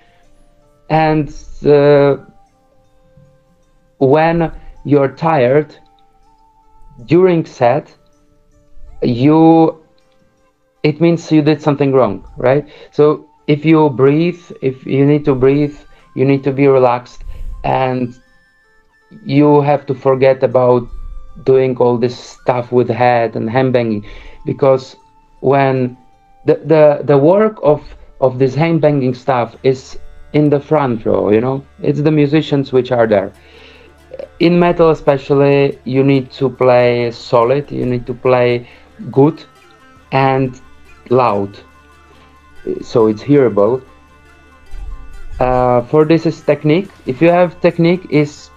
and 0.89 1.35
uh, 1.67 2.17
when 3.99 4.53
you're 4.85 5.09
tired 5.09 5.75
during 7.07 7.45
set 7.45 7.95
you 9.03 9.83
it 10.83 11.01
means 11.01 11.31
you 11.31 11.43
did 11.43 11.61
something 11.63 11.93
wrong 11.93 12.27
right 12.37 12.69
so 12.91 13.29
if 13.47 13.65
you 13.65 13.89
breathe 13.91 14.41
if 14.63 14.87
you 14.87 15.07
need 15.07 15.25
to 15.25 15.35
breathe 15.35 15.77
you 16.15 16.25
need 16.25 16.43
to 16.43 16.53
be 16.53 16.67
relaxed 16.67 17.25
and 17.65 18.21
you 19.25 19.61
have 19.61 19.87
to 19.87 19.95
forget 19.95 20.43
about 20.43 20.87
doing 21.45 21.77
all 21.79 21.97
this 21.97 22.19
stuff 22.19 22.73
with 22.73 22.89
head 22.89 23.37
and 23.37 23.49
hand 23.49 23.73
banging 23.73 24.05
because 24.45 24.97
when 25.41 25.97
the 26.47 26.57
the 26.73 27.01
the 27.05 27.17
work 27.17 27.59
of 27.63 27.81
of 28.21 28.39
this 28.39 28.55
hand 28.55 28.81
banging 28.81 29.15
stuff 29.15 29.57
is 29.63 29.99
in 30.33 30.51
the 30.51 30.61
front 30.61 31.05
row. 31.07 31.31
You 31.31 31.41
know, 31.41 31.65
it's 31.83 32.03
the 32.03 32.11
musicians 32.11 32.73
which 32.73 32.93
are 32.93 33.07
there. 33.07 33.33
In 34.41 34.59
metal, 34.59 34.91
especially, 34.91 35.79
you 35.85 36.03
need 36.03 36.31
to 36.33 36.49
play 36.49 37.11
solid. 37.11 37.71
You 37.71 37.87
need 37.87 38.07
to 38.07 38.15
play 38.15 38.69
good 39.11 39.45
and 40.13 40.61
loud, 41.11 41.57
so 42.83 43.07
it's 43.07 43.23
hearable. 43.23 43.83
Uh, 45.41 45.83
for 45.83 46.05
this 46.05 46.27
is 46.27 46.41
technique. 46.41 46.91
If 47.07 47.23
you 47.23 47.29
have 47.29 47.61
technique, 47.61 48.07
is 48.11 48.51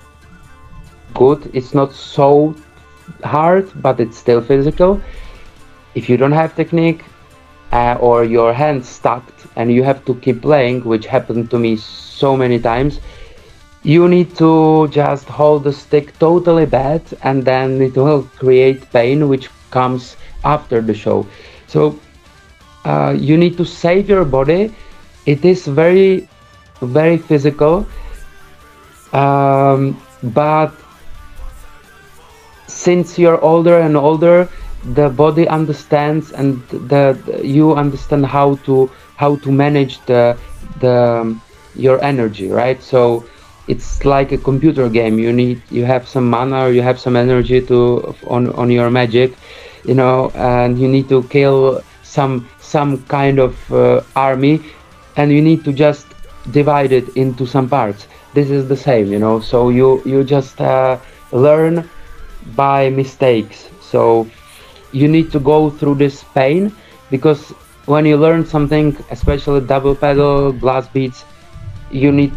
good. 1.13 1.49
It's 1.53 1.73
not 1.73 1.93
so 1.93 2.55
hard, 3.23 3.69
but 3.81 3.99
it's 3.99 4.17
still 4.17 4.41
physical. 4.41 5.01
If 5.93 6.09
you 6.09 6.17
don't 6.17 6.31
have 6.31 6.55
technique, 6.55 7.03
uh, 7.71 7.97
or 7.99 8.23
your 8.23 8.53
hands 8.53 8.87
stuck 8.87 9.23
and 9.55 9.71
you 9.71 9.83
have 9.83 10.03
to 10.05 10.15
keep 10.15 10.41
playing, 10.41 10.83
which 10.83 11.05
happened 11.05 11.49
to 11.51 11.59
me 11.59 11.75
so 11.77 12.35
many 12.35 12.59
times, 12.59 12.99
you 13.83 14.07
need 14.07 14.35
to 14.37 14.87
just 14.89 15.27
hold 15.27 15.63
the 15.63 15.73
stick 15.73 16.17
totally 16.19 16.65
bad 16.65 17.01
and 17.23 17.43
then 17.43 17.81
it 17.81 17.95
will 17.95 18.23
create 18.37 18.89
pain 18.91 19.27
which 19.27 19.49
comes 19.71 20.17
after 20.43 20.81
the 20.81 20.93
show. 20.93 21.25
So 21.67 21.99
uh, 22.85 23.15
you 23.17 23.37
need 23.37 23.57
to 23.57 23.65
save 23.65 24.09
your 24.09 24.25
body. 24.25 24.73
It 25.25 25.45
is 25.45 25.65
very, 25.65 26.27
very 26.81 27.17
physical, 27.17 27.85
um, 29.13 30.01
but 30.23 30.73
since 32.67 33.19
you're 33.19 33.39
older 33.41 33.79
and 33.79 33.95
older, 33.95 34.49
the 34.93 35.09
body 35.09 35.47
understands 35.47 36.31
and 36.31 36.67
the 36.69 37.17
you 37.43 37.75
understand 37.75 38.25
how 38.25 38.55
to 38.65 38.89
how 39.15 39.35
to 39.37 39.51
manage 39.51 40.03
the 40.05 40.35
the 40.79 41.37
your 41.75 42.03
energy 42.03 42.49
right 42.49 42.81
so 42.81 43.23
it's 43.71 44.05
like 44.05 44.31
a 44.31 44.37
computer 44.37 44.89
game. 44.89 45.19
You 45.19 45.31
need 45.31 45.61
you 45.69 45.85
have 45.85 46.07
some 46.07 46.29
mana 46.29 46.65
or 46.65 46.71
you 46.71 46.81
have 46.81 46.99
some 46.99 47.15
energy 47.15 47.61
to 47.71 47.79
on 48.27 48.49
on 48.63 48.69
your 48.77 48.89
magic 48.89 49.33
you 49.85 49.95
know 49.95 50.31
and 50.35 50.79
you 50.79 50.87
need 50.87 51.09
to 51.09 51.23
kill 51.35 51.81
some 52.03 52.47
some 52.59 52.97
kind 53.05 53.39
of 53.39 53.53
uh, 53.71 54.01
army 54.15 54.61
and 55.17 55.31
you 55.31 55.41
need 55.41 55.63
to 55.65 55.73
just 55.73 56.07
divide 56.51 56.91
it 56.91 57.07
into 57.15 57.45
some 57.45 57.69
parts. 57.69 58.07
This 58.33 58.49
is 58.49 58.67
the 58.67 58.77
same 58.77 59.11
you 59.11 59.19
know 59.19 59.39
so 59.39 59.69
you 59.69 60.01
you 60.05 60.23
just 60.23 60.61
uh, 60.61 60.97
learn 61.31 61.89
by 62.55 62.89
mistakes. 62.89 63.67
So 63.81 64.27
you 64.91 65.07
need 65.07 65.31
to 65.31 65.39
go 65.39 65.69
through 65.69 65.95
this 65.95 66.23
pain 66.35 66.71
because 67.09 67.53
when 67.85 68.05
you 68.05 68.17
learn 68.17 68.45
something, 68.45 68.95
especially 69.09 69.61
double 69.61 69.95
pedal, 69.95 70.53
blast 70.53 70.93
beats, 70.93 71.25
you 71.91 72.11
need 72.11 72.31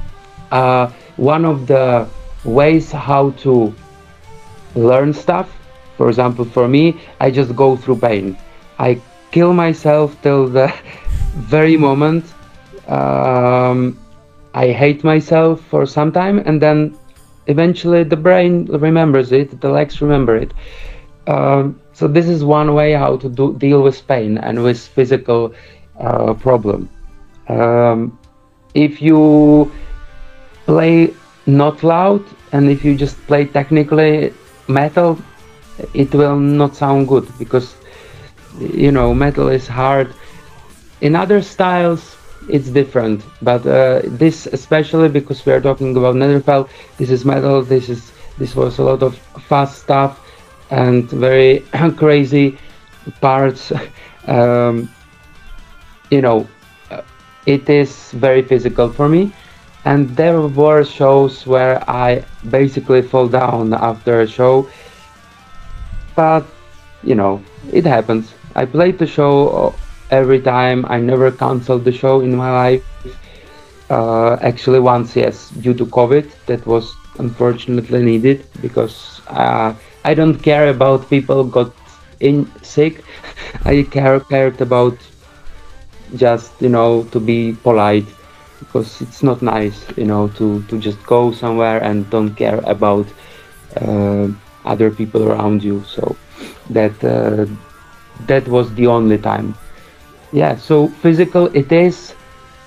uh, 0.50 0.90
one 1.16 1.44
of 1.44 1.66
the 1.66 2.08
ways 2.44 2.90
how 2.92 3.30
to 3.30 3.74
learn 4.74 5.12
stuff. 5.12 5.50
For 5.96 6.08
example, 6.08 6.44
for 6.44 6.68
me, 6.68 7.00
I 7.20 7.30
just 7.30 7.54
go 7.54 7.76
through 7.76 8.00
pain. 8.00 8.36
I 8.78 9.00
kill 9.30 9.52
myself 9.52 10.20
till 10.22 10.48
the 10.48 10.72
very 11.36 11.76
moment. 11.76 12.24
Um, 12.88 13.98
I 14.54 14.70
hate 14.70 15.04
myself 15.04 15.60
for 15.64 15.86
some 15.86 16.12
time, 16.12 16.38
and 16.38 16.60
then 16.60 16.96
eventually 17.46 18.04
the 18.04 18.16
brain 18.16 18.66
remembers 18.66 19.32
it, 19.32 19.60
the 19.60 19.68
legs 19.68 20.00
remember 20.00 20.36
it. 20.36 20.52
Um, 21.26 21.80
so 21.92 22.06
this 22.08 22.28
is 22.28 22.44
one 22.44 22.74
way 22.74 22.92
how 22.92 23.16
to 23.16 23.28
do, 23.28 23.54
deal 23.54 23.82
with 23.82 24.06
pain 24.06 24.38
and 24.38 24.62
with 24.62 24.78
physical 24.78 25.54
uh, 25.98 26.34
problem. 26.34 26.88
Um, 27.48 28.18
if 28.74 29.00
you 29.00 29.72
play 30.66 31.14
not 31.46 31.82
loud 31.82 32.24
and 32.52 32.70
if 32.70 32.84
you 32.84 32.96
just 32.96 33.16
play 33.26 33.46
technically 33.46 34.32
metal, 34.68 35.18
it 35.92 36.14
will 36.14 36.38
not 36.38 36.76
sound 36.76 37.08
good 37.08 37.26
because 37.38 37.74
you 38.58 38.92
know 38.92 39.12
metal 39.14 39.48
is 39.48 39.66
hard. 39.66 40.14
In 41.00 41.16
other 41.16 41.42
styles, 41.42 42.16
it's 42.48 42.68
different, 42.68 43.24
but 43.42 43.66
uh, 43.66 44.02
this 44.04 44.46
especially 44.46 45.08
because 45.08 45.44
we 45.44 45.52
are 45.52 45.60
talking 45.60 45.96
about 45.96 46.14
Netherfell. 46.14 46.68
This 46.96 47.10
is 47.10 47.24
metal. 47.24 47.62
This 47.62 47.88
is 47.88 48.12
this 48.38 48.54
was 48.54 48.78
a 48.78 48.82
lot 48.82 49.02
of 49.02 49.16
fast 49.48 49.82
stuff 49.82 50.20
and 50.70 51.08
very 51.10 51.60
crazy 51.96 52.58
parts. 53.20 53.72
Um, 54.26 54.88
you 56.10 56.22
know, 56.22 56.48
uh, 56.90 57.02
it 57.44 57.68
is 57.68 58.10
very 58.12 58.40
physical 58.40 58.88
for 58.90 59.06
me. 59.06 59.34
And 59.84 60.08
there 60.16 60.40
were 60.40 60.84
shows 60.84 61.46
where 61.46 61.82
I 61.88 62.24
basically 62.50 63.02
fall 63.02 63.28
down 63.28 63.74
after 63.74 64.20
a 64.20 64.26
show. 64.26 64.68
But, 66.16 66.44
you 67.02 67.14
know, 67.14 67.42
it 67.72 67.84
happens. 67.84 68.32
I 68.54 68.64
played 68.64 68.98
the 68.98 69.06
show 69.06 69.74
every 70.10 70.40
time. 70.40 70.86
I 70.88 71.00
never 71.00 71.30
canceled 71.30 71.84
the 71.84 71.92
show 71.92 72.20
in 72.20 72.34
my 72.34 72.50
life. 72.50 72.84
Uh, 73.90 74.34
actually, 74.40 74.80
once, 74.80 75.14
yes, 75.16 75.50
due 75.50 75.74
to 75.74 75.84
COVID, 75.84 76.30
that 76.46 76.66
was 76.66 76.94
unfortunately 77.18 78.02
needed 78.02 78.44
because 78.60 79.20
uh, 79.28 79.74
I 80.04 80.14
don't 80.14 80.38
care 80.38 80.68
about 80.68 81.08
people 81.10 81.44
got 81.44 81.72
in 82.20 82.50
sick. 82.62 83.04
I 83.64 83.82
care 83.82 84.20
cared 84.20 84.60
about 84.60 84.96
just 86.16 86.52
you 86.60 86.68
know 86.68 87.04
to 87.12 87.20
be 87.20 87.56
polite 87.62 88.06
because 88.64 89.00
it's 89.00 89.22
not 89.22 89.42
nice 89.42 89.84
you 89.96 90.04
know 90.04 90.28
to 90.38 90.62
to 90.68 90.78
just 90.78 91.00
go 91.06 91.32
somewhere 91.32 91.82
and 91.82 92.08
don't 92.10 92.34
care 92.34 92.60
about 92.64 93.06
uh, 93.80 94.28
other 94.64 94.90
people 94.90 95.28
around 95.28 95.62
you. 95.62 95.84
So 95.84 96.16
that 96.70 96.96
uh, 97.04 97.46
that 98.26 98.48
was 98.48 98.72
the 98.74 98.86
only 98.86 99.18
time. 99.18 99.54
Yeah. 100.32 100.56
So 100.56 100.88
physical 101.02 101.46
it 101.54 101.70
is. 101.72 102.14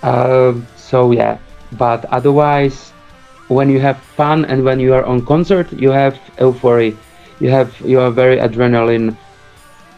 Uh, 0.03 0.53
so 0.75 1.11
yeah. 1.11 1.37
But 1.73 2.05
otherwise, 2.05 2.93
when 3.49 3.69
you 3.69 3.79
have 3.79 3.97
fun 4.15 4.45
and 4.45 4.63
when 4.63 4.79
you 4.79 4.93
are 4.93 5.03
on 5.03 5.25
concert, 5.25 5.71
you 5.73 5.89
have 5.91 6.17
euphoria 6.39 6.95
you 7.39 7.49
have 7.49 7.79
you 7.81 7.99
are 7.99 8.11
very 8.11 8.37
adrenaline 8.37 9.15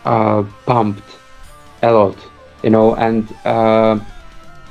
uh, 0.06 0.44
pumped 0.66 1.04
a 1.84 1.92
lot 1.92 2.16
you 2.64 2.70
know 2.70 2.96
and 2.96 3.34
uh, 3.46 3.98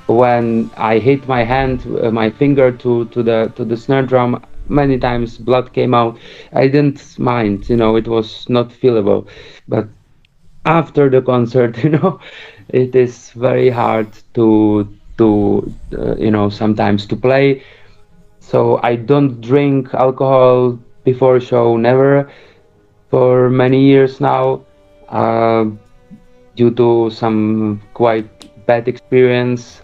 when 0.09 0.71
I 0.77 0.99
hit 0.99 1.29
my 1.29 1.45
hand 1.45 1.87
uh, 2.03 2.11
my 2.11 2.31
finger 2.31 2.73
to 2.73 3.07
to 3.07 3.23
the 3.23 3.53
to 3.57 3.65
the 3.65 3.77
snare 3.77 4.03
drum 4.03 4.45
many 4.69 4.99
times 4.99 5.39
blood 5.39 5.73
came 5.73 5.95
out. 5.95 6.19
I 6.53 6.69
didn't 6.69 7.19
mind 7.19 7.69
you 7.71 7.77
know 7.77 7.97
it 7.97 8.09
was 8.09 8.49
not 8.49 8.71
feelable. 8.71 9.29
But 9.69 9.89
after 10.65 11.09
the 11.11 11.23
concert 11.23 11.79
you 11.85 11.91
know 11.91 12.21
it 12.69 12.95
is 12.95 13.31
very 13.33 13.71
hard 13.71 14.09
to 14.35 14.89
to 15.19 15.73
uh, 15.99 16.17
you 16.17 16.31
know 16.31 16.49
sometimes 16.51 17.07
to 17.07 17.17
play. 17.17 17.63
So 18.41 18.81
I 18.83 18.97
don't 18.97 19.41
drink 19.41 19.95
alcohol 19.95 20.79
before 21.05 21.41
show 21.41 21.77
never 21.77 22.31
for 23.11 23.51
many 23.51 23.85
years 23.85 24.21
now 24.21 24.65
uh, 25.09 25.67
due 26.57 26.71
to 26.73 27.11
some 27.11 27.83
quite 27.95 28.29
bad 28.67 28.89
experience. 28.89 29.83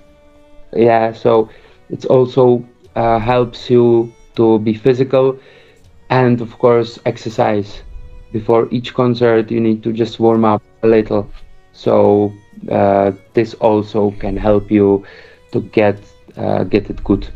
Yeah, 0.74 1.12
so 1.12 1.50
it 1.90 2.04
also 2.06 2.64
uh, 2.96 3.18
helps 3.18 3.70
you 3.70 4.12
to 4.36 4.58
be 4.60 4.74
physical 4.74 5.38
and 6.10 6.40
of 6.40 6.58
course 6.58 6.98
exercise. 7.06 7.82
Before 8.32 8.68
each 8.70 8.94
concert, 8.94 9.50
you 9.50 9.60
need 9.60 9.82
to 9.84 9.92
just 9.92 10.18
warm 10.20 10.44
up 10.44 10.62
a 10.82 10.88
little. 10.88 11.30
So 11.72 12.32
uh, 12.70 13.12
this 13.34 13.54
also 13.54 14.12
can 14.12 14.36
help 14.36 14.70
you 14.70 15.04
to 15.52 15.60
get 15.62 15.98
uh, 16.36 16.64
get 16.64 16.90
it 16.90 17.02
good. 17.04 17.28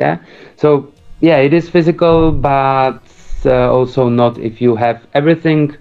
Yeah. 0.00 0.18
So 0.56 0.92
yeah, 1.20 1.38
it 1.38 1.52
is 1.54 1.68
physical, 1.68 2.32
but 2.32 3.02
uh, 3.46 3.72
also 3.72 4.08
not 4.08 4.38
if 4.38 4.60
you 4.60 4.76
have 4.76 5.06
everything 5.14 5.76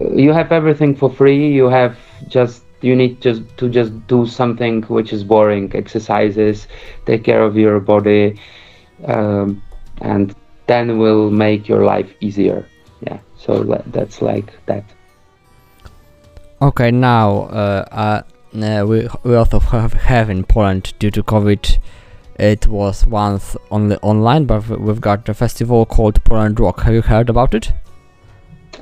uh, 0.00 0.12
you 0.14 0.32
have 0.32 0.52
everything 0.52 0.94
for 0.94 1.10
free 1.10 1.48
you 1.52 1.66
have 1.68 1.98
just 2.28 2.65
you 2.82 2.94
need 2.94 3.20
just 3.20 3.42
to 3.56 3.68
just 3.68 4.06
do 4.06 4.26
something 4.26 4.82
which 4.82 5.12
is 5.12 5.24
boring 5.24 5.70
exercises 5.74 6.66
take 7.06 7.24
care 7.24 7.42
of 7.42 7.56
your 7.56 7.80
body 7.80 8.38
um, 9.04 9.62
and 10.00 10.34
then 10.66 10.98
will 10.98 11.30
make 11.30 11.68
your 11.68 11.84
life 11.84 12.10
easier 12.20 12.66
yeah 13.00 13.18
so 13.36 13.62
that's 13.86 14.20
like 14.22 14.52
that 14.66 14.84
okay 16.62 16.90
now 16.90 17.42
uh, 17.44 18.22
uh, 18.54 18.84
we, 18.86 19.08
we 19.22 19.34
also 19.34 19.58
have, 19.58 19.92
have 19.92 20.30
in 20.30 20.44
poland 20.44 20.92
due 20.98 21.10
to 21.10 21.22
covid 21.22 21.78
it 22.38 22.66
was 22.66 23.06
once 23.06 23.56
only 23.70 23.96
online, 24.02 24.44
but 24.44 24.68
we've 24.68 25.00
got 25.00 25.26
a 25.28 25.34
festival 25.34 25.86
called 25.86 26.22
Poland 26.24 26.60
Rock. 26.60 26.80
Have 26.82 26.92
you 26.92 27.02
heard 27.02 27.30
about 27.30 27.54
it? 27.54 27.72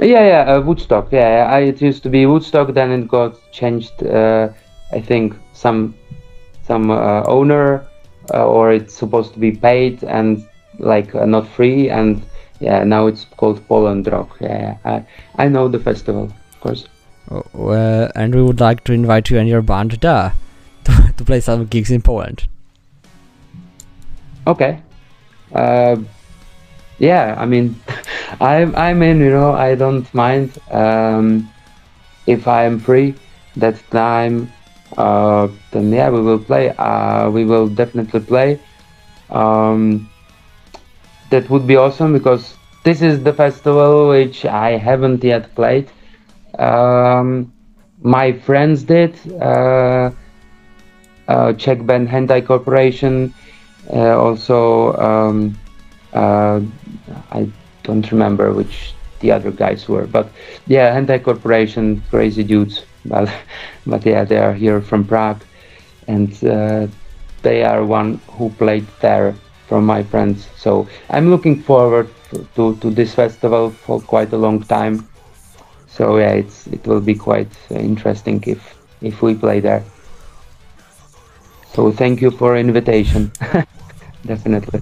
Yeah, 0.00 0.26
yeah, 0.26 0.52
uh, 0.52 0.60
Woodstock. 0.60 1.12
Yeah, 1.12 1.48
I, 1.50 1.60
it 1.60 1.80
used 1.80 2.02
to 2.02 2.10
be 2.10 2.26
Woodstock, 2.26 2.74
then 2.74 2.90
it 2.90 3.08
got 3.08 3.36
changed 3.52 4.02
uh, 4.02 4.48
I 4.92 5.00
think 5.00 5.34
some 5.52 5.94
some 6.66 6.90
uh, 6.90 7.22
owner 7.24 7.86
uh, 8.32 8.46
or 8.46 8.72
it's 8.72 8.94
supposed 8.94 9.34
to 9.34 9.38
be 9.38 9.52
paid 9.52 10.02
and 10.04 10.46
like 10.78 11.14
uh, 11.14 11.26
not 11.26 11.46
free 11.48 11.90
and 11.90 12.22
yeah 12.60 12.84
now 12.84 13.06
it's 13.06 13.26
called 13.36 13.66
Poland 13.68 14.06
Rock. 14.06 14.36
Yeah, 14.40 14.76
I 14.84 15.04
I 15.36 15.48
know 15.48 15.68
the 15.68 15.78
festival, 15.78 16.24
of 16.24 16.60
course. 16.60 16.86
Oh, 17.30 17.70
uh, 17.70 18.12
and 18.14 18.34
we 18.34 18.42
would 18.42 18.60
like 18.60 18.84
to 18.84 18.92
invite 18.92 19.30
you 19.30 19.38
and 19.38 19.48
your 19.48 19.62
band 19.62 19.92
there 20.00 20.34
to, 20.84 21.14
to 21.16 21.24
play 21.24 21.40
some 21.40 21.66
gigs 21.66 21.90
in 21.90 22.02
Poland. 22.02 22.46
Okay. 24.46 24.82
Uh, 25.52 25.96
yeah, 26.98 27.34
I 27.38 27.46
mean, 27.46 27.80
I'm 28.40 28.74
I'm 28.76 29.02
in. 29.02 29.20
You 29.20 29.30
know, 29.30 29.52
I 29.52 29.74
don't 29.74 30.12
mind 30.14 30.58
um, 30.70 31.50
if 32.26 32.48
I 32.48 32.64
am 32.64 32.78
free 32.78 33.14
that 33.56 33.78
time. 33.90 34.52
Uh, 34.96 35.48
then 35.72 35.92
yeah, 35.92 36.10
we 36.10 36.20
will 36.20 36.38
play. 36.38 36.70
Uh, 36.70 37.30
we 37.30 37.44
will 37.44 37.68
definitely 37.68 38.20
play. 38.20 38.60
Um, 39.30 40.08
that 41.30 41.48
would 41.50 41.66
be 41.66 41.76
awesome 41.76 42.12
because 42.12 42.54
this 42.84 43.02
is 43.02 43.22
the 43.22 43.32
festival 43.32 44.08
which 44.08 44.44
I 44.44 44.76
haven't 44.76 45.24
yet 45.24 45.54
played. 45.54 45.90
Um, 46.58 47.52
my 48.02 48.32
friends 48.32 48.84
did. 48.84 49.14
Uh, 49.40 50.10
uh, 51.28 51.52
Czech 51.54 51.86
band 51.86 52.08
Hentai 52.08 52.44
Corporation. 52.44 53.32
Uh, 53.92 54.18
also, 54.18 54.92
um, 54.96 55.58
uh, 56.12 56.60
I 57.32 57.50
don't 57.84 58.10
remember 58.10 58.52
which 58.52 58.94
the 59.20 59.30
other 59.30 59.50
guys 59.50 59.88
were, 59.88 60.06
but 60.06 60.28
yeah, 60.66 60.94
Hentai 60.94 61.22
Corporation, 61.22 62.02
crazy 62.10 62.42
dudes. 62.42 62.84
But 63.06 63.28
but 63.86 64.06
yeah, 64.06 64.24
they 64.24 64.38
are 64.38 64.54
here 64.54 64.80
from 64.80 65.04
Prague, 65.04 65.42
and 66.08 66.32
uh, 66.42 66.86
they 67.42 67.62
are 67.62 67.84
one 67.84 68.18
who 68.32 68.48
played 68.48 68.86
there 69.00 69.34
from 69.68 69.84
my 69.84 70.02
friends. 70.02 70.48
So 70.56 70.88
I'm 71.10 71.28
looking 71.28 71.60
forward 71.62 72.08
to 72.56 72.76
to 72.80 72.90
this 72.90 73.14
festival 73.14 73.70
for 73.70 74.00
quite 74.00 74.32
a 74.32 74.38
long 74.38 74.62
time. 74.64 75.06
So 75.86 76.16
yeah, 76.16 76.32
it's 76.32 76.66
it 76.66 76.86
will 76.86 77.02
be 77.02 77.14
quite 77.14 77.52
interesting 77.70 78.42
if 78.46 78.74
if 79.02 79.20
we 79.20 79.34
play 79.34 79.60
there. 79.60 79.84
So 81.74 81.92
thank 81.92 82.22
you 82.22 82.30
for 82.30 82.56
invitation. 82.56 83.30
Definitely. 84.26 84.80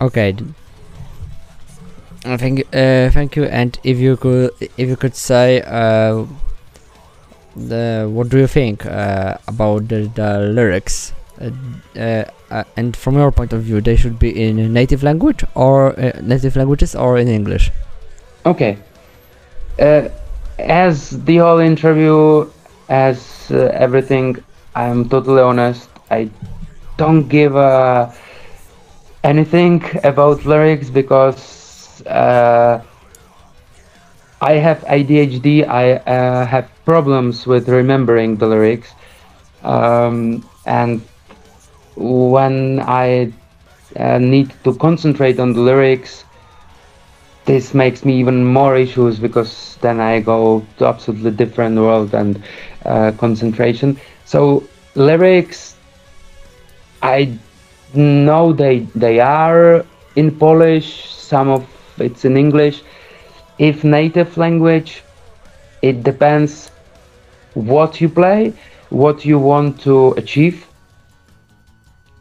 Okay. 0.00 0.32
d- 0.32 0.44
I 2.24 2.36
think 2.36 2.60
uh, 2.74 3.10
thank 3.10 3.36
you. 3.36 3.44
And 3.44 3.78
if 3.82 3.98
you 3.98 4.16
could, 4.16 4.50
if 4.60 4.88
you 4.88 4.96
could 4.96 5.16
say, 5.16 5.62
uh, 5.62 6.26
the 7.56 8.08
what 8.10 8.28
do 8.28 8.38
you 8.38 8.46
think 8.46 8.84
uh, 8.86 9.38
about 9.48 9.88
the, 9.88 10.10
the 10.14 10.40
lyrics? 10.40 11.12
Uh, 11.40 11.50
uh, 11.98 12.24
uh, 12.50 12.64
and 12.76 12.96
from 12.96 13.16
your 13.16 13.30
point 13.32 13.52
of 13.52 13.62
view, 13.62 13.80
they 13.80 13.96
should 13.96 14.18
be 14.18 14.30
in 14.30 14.72
native 14.72 15.02
language 15.02 15.44
or 15.54 15.98
uh, 15.98 16.12
native 16.22 16.56
languages 16.56 16.94
or 16.94 17.16
in 17.16 17.28
English. 17.28 17.70
Okay. 18.44 18.76
Uh, 19.78 20.08
as 20.58 21.10
the 21.24 21.38
whole 21.38 21.58
interview, 21.58 22.50
as 22.88 23.50
uh, 23.50 23.70
everything, 23.72 24.36
I'm 24.74 25.08
totally 25.08 25.40
honest. 25.40 25.88
I 26.10 26.28
don't 26.98 27.28
give 27.28 27.56
uh, 27.56 28.10
anything 29.24 29.84
about 30.04 30.44
lyrics 30.44 30.90
because 30.90 32.02
uh, 32.06 32.82
I 34.40 34.52
have 34.54 34.80
ADHD. 34.84 35.68
I 35.68 35.92
uh, 35.92 36.46
have 36.46 36.70
problems 36.84 37.46
with 37.46 37.68
remembering 37.68 38.36
the 38.36 38.46
lyrics, 38.46 38.92
um, 39.62 40.48
and 40.64 41.02
when 41.96 42.80
I 42.80 43.32
uh, 43.96 44.18
need 44.18 44.52
to 44.64 44.74
concentrate 44.76 45.38
on 45.38 45.52
the 45.52 45.60
lyrics, 45.60 46.24
this 47.44 47.74
makes 47.74 48.04
me 48.04 48.18
even 48.18 48.44
more 48.44 48.76
issues 48.76 49.18
because 49.18 49.76
then 49.82 50.00
I 50.00 50.20
go 50.20 50.64
to 50.78 50.86
absolutely 50.86 51.32
different 51.32 51.76
world 51.76 52.14
and 52.14 52.42
uh, 52.86 53.12
concentration. 53.18 54.00
So 54.24 54.66
lyrics, 54.94 55.76
I 57.02 57.38
know 57.94 58.52
they 58.52 58.80
they 58.94 59.20
are 59.20 59.84
in 60.16 60.36
Polish. 60.36 61.08
Some 61.10 61.48
of 61.48 61.66
it's 61.98 62.24
in 62.24 62.36
English. 62.36 62.82
If 63.58 63.84
native 63.84 64.36
language, 64.36 65.02
it 65.82 66.02
depends 66.02 66.70
what 67.54 68.00
you 68.00 68.08
play, 68.08 68.52
what 68.88 69.24
you 69.24 69.38
want 69.38 69.80
to 69.82 70.12
achieve, 70.12 70.66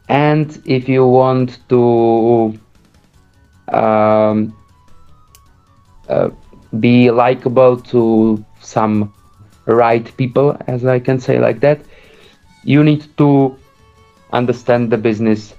and 0.10 0.62
if 0.66 0.90
you 0.90 1.08
want 1.08 1.60
to 1.70 2.60
um, 3.72 4.56
uh, 6.10 6.30
be 6.80 7.10
likable 7.12 7.78
to 7.78 8.44
some 8.62 9.14
right 9.66 10.16
people, 10.18 10.58
as 10.68 10.86
I 10.86 11.00
can 11.00 11.20
say 11.20 11.40
like 11.40 11.60
that, 11.62 11.80
you 12.64 12.84
need 12.84 13.06
to 13.18 13.58
understand 14.34 14.92
the 14.92 14.98
business 14.98 15.54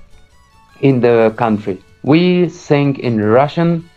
in 0.80 1.00
the 1.00 1.34
country. 1.36 1.82
We 2.02 2.48
sing 2.48 2.96
in 2.98 3.20
Russian 3.22 3.88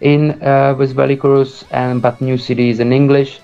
in 0.00 0.42
uh, 0.42 0.74
with 0.78 0.94
Welicoruss 0.96 1.64
and 1.70 2.02
but 2.02 2.20
new 2.20 2.36
cities 2.36 2.80
in 2.80 2.92
English. 2.92 3.40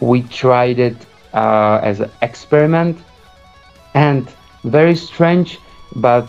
We 0.00 0.22
tried 0.22 0.78
it 0.78 0.96
uh, 1.32 1.80
as 1.82 2.00
an 2.00 2.10
experiment 2.22 2.98
and 3.94 4.28
very 4.64 4.94
strange, 4.94 5.58
but 5.96 6.28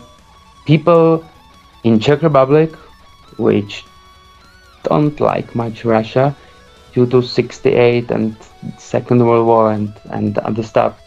people 0.66 1.24
in 1.84 1.98
Czech 2.00 2.22
Republic, 2.22 2.74
which 3.38 3.84
don't 4.84 5.18
like 5.20 5.54
much 5.54 5.84
Russia 5.84 6.34
due 6.92 7.06
to 7.06 7.22
68 7.22 8.10
and 8.10 8.36
Second 8.78 9.24
World 9.24 9.46
War 9.46 9.72
and, 9.72 9.92
and 10.10 10.38
other 10.38 10.62
stuff. 10.62 10.98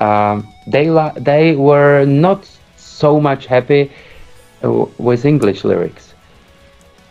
Um, 0.00 0.46
they 0.66 0.86
they 1.16 1.56
were 1.56 2.04
not 2.04 2.46
so 3.02 3.20
much 3.20 3.46
happy 3.46 3.90
uh, 4.64 4.86
with 4.98 5.24
English 5.24 5.64
lyrics, 5.64 6.14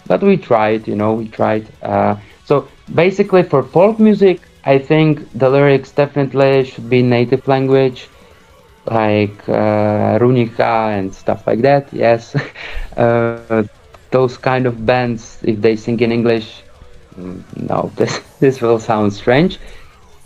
but 0.08 0.22
we 0.24 0.38
tried, 0.38 0.88
you 0.88 0.96
know, 0.96 1.14
we 1.14 1.28
tried. 1.28 1.68
Uh, 1.84 2.16
so 2.46 2.68
basically, 2.94 3.44
for 3.44 3.64
folk 3.64 4.00
music, 4.00 4.42
I 4.66 4.78
think 4.80 5.22
the 5.38 5.50
lyrics 5.50 5.92
definitely 5.92 6.66
should 6.66 6.90
be 6.90 7.02
native 7.02 7.48
language, 7.48 8.10
like 8.86 9.38
uh, 9.50 10.20
Runika 10.20 10.98
and 10.98 11.14
stuff 11.14 11.48
like 11.48 11.62
that. 11.62 11.92
Yes, 11.94 12.36
uh, 12.98 13.42
those 13.88 14.16
kind 14.16 14.42
of 14.44 14.66
bands, 14.86 15.18
if 15.22 15.40
they 15.42 15.58
sing 15.58 15.84
in 15.84 15.96
English, 15.96 16.64
mm, 17.18 17.42
no, 17.70 17.92
this 17.96 18.20
this 18.40 18.62
will 18.62 18.80
sound 18.80 19.14
strange. 19.14 19.60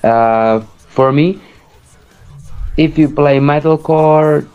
Uh, 0.04 0.60
for 0.88 1.12
me, 1.12 1.39
if 2.78 2.98
you 2.98 3.10
play 3.10 3.39
metalcore, 3.39 4.48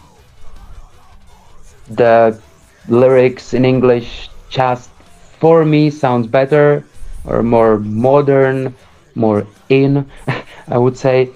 the 1.88 2.38
lyrics 2.88 3.54
in 3.54 3.64
English 3.64 4.28
just 4.48 4.90
for 5.38 5.64
me 5.64 5.90
sounds 5.90 6.26
better 6.26 6.84
or 7.24 7.42
more 7.42 7.78
modern, 7.78 8.74
more 9.14 9.46
in, 9.68 10.06
I 10.68 10.78
would 10.78 10.96
say. 10.96 11.30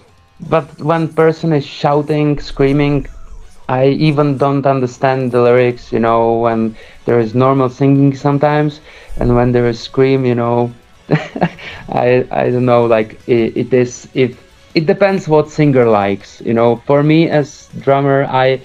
But 0.49 0.81
when 0.81 1.09
person 1.09 1.53
is 1.53 1.65
shouting, 1.67 2.39
screaming, 2.39 3.07
I 3.69 3.87
even 3.89 4.39
don't 4.39 4.67
understand 4.67 5.33
the 5.33 5.43
lyrics, 5.43 5.93
you 5.93 5.99
know, 5.99 6.39
when 6.39 6.77
there 7.05 7.21
is 7.21 7.35
normal 7.35 7.69
singing 7.69 8.15
sometimes, 8.15 8.81
and 9.19 9.35
when 9.37 9.53
there 9.53 9.67
is 9.67 9.79
scream, 9.81 10.25
you 10.25 10.35
know, 10.35 10.73
I 11.89 12.27
I 12.31 12.51
don't 12.51 12.67
know, 12.67 12.85
like 12.87 13.19
it, 13.27 13.57
it 13.57 13.73
is 13.73 14.09
if 14.15 14.39
it 14.75 14.87
depends 14.87 15.29
what 15.29 15.51
singer 15.51 15.87
likes, 15.87 16.41
you 16.41 16.55
know. 16.55 16.77
For 16.87 17.03
me 17.03 17.29
as 17.29 17.69
drummer, 17.81 18.25
I 18.25 18.61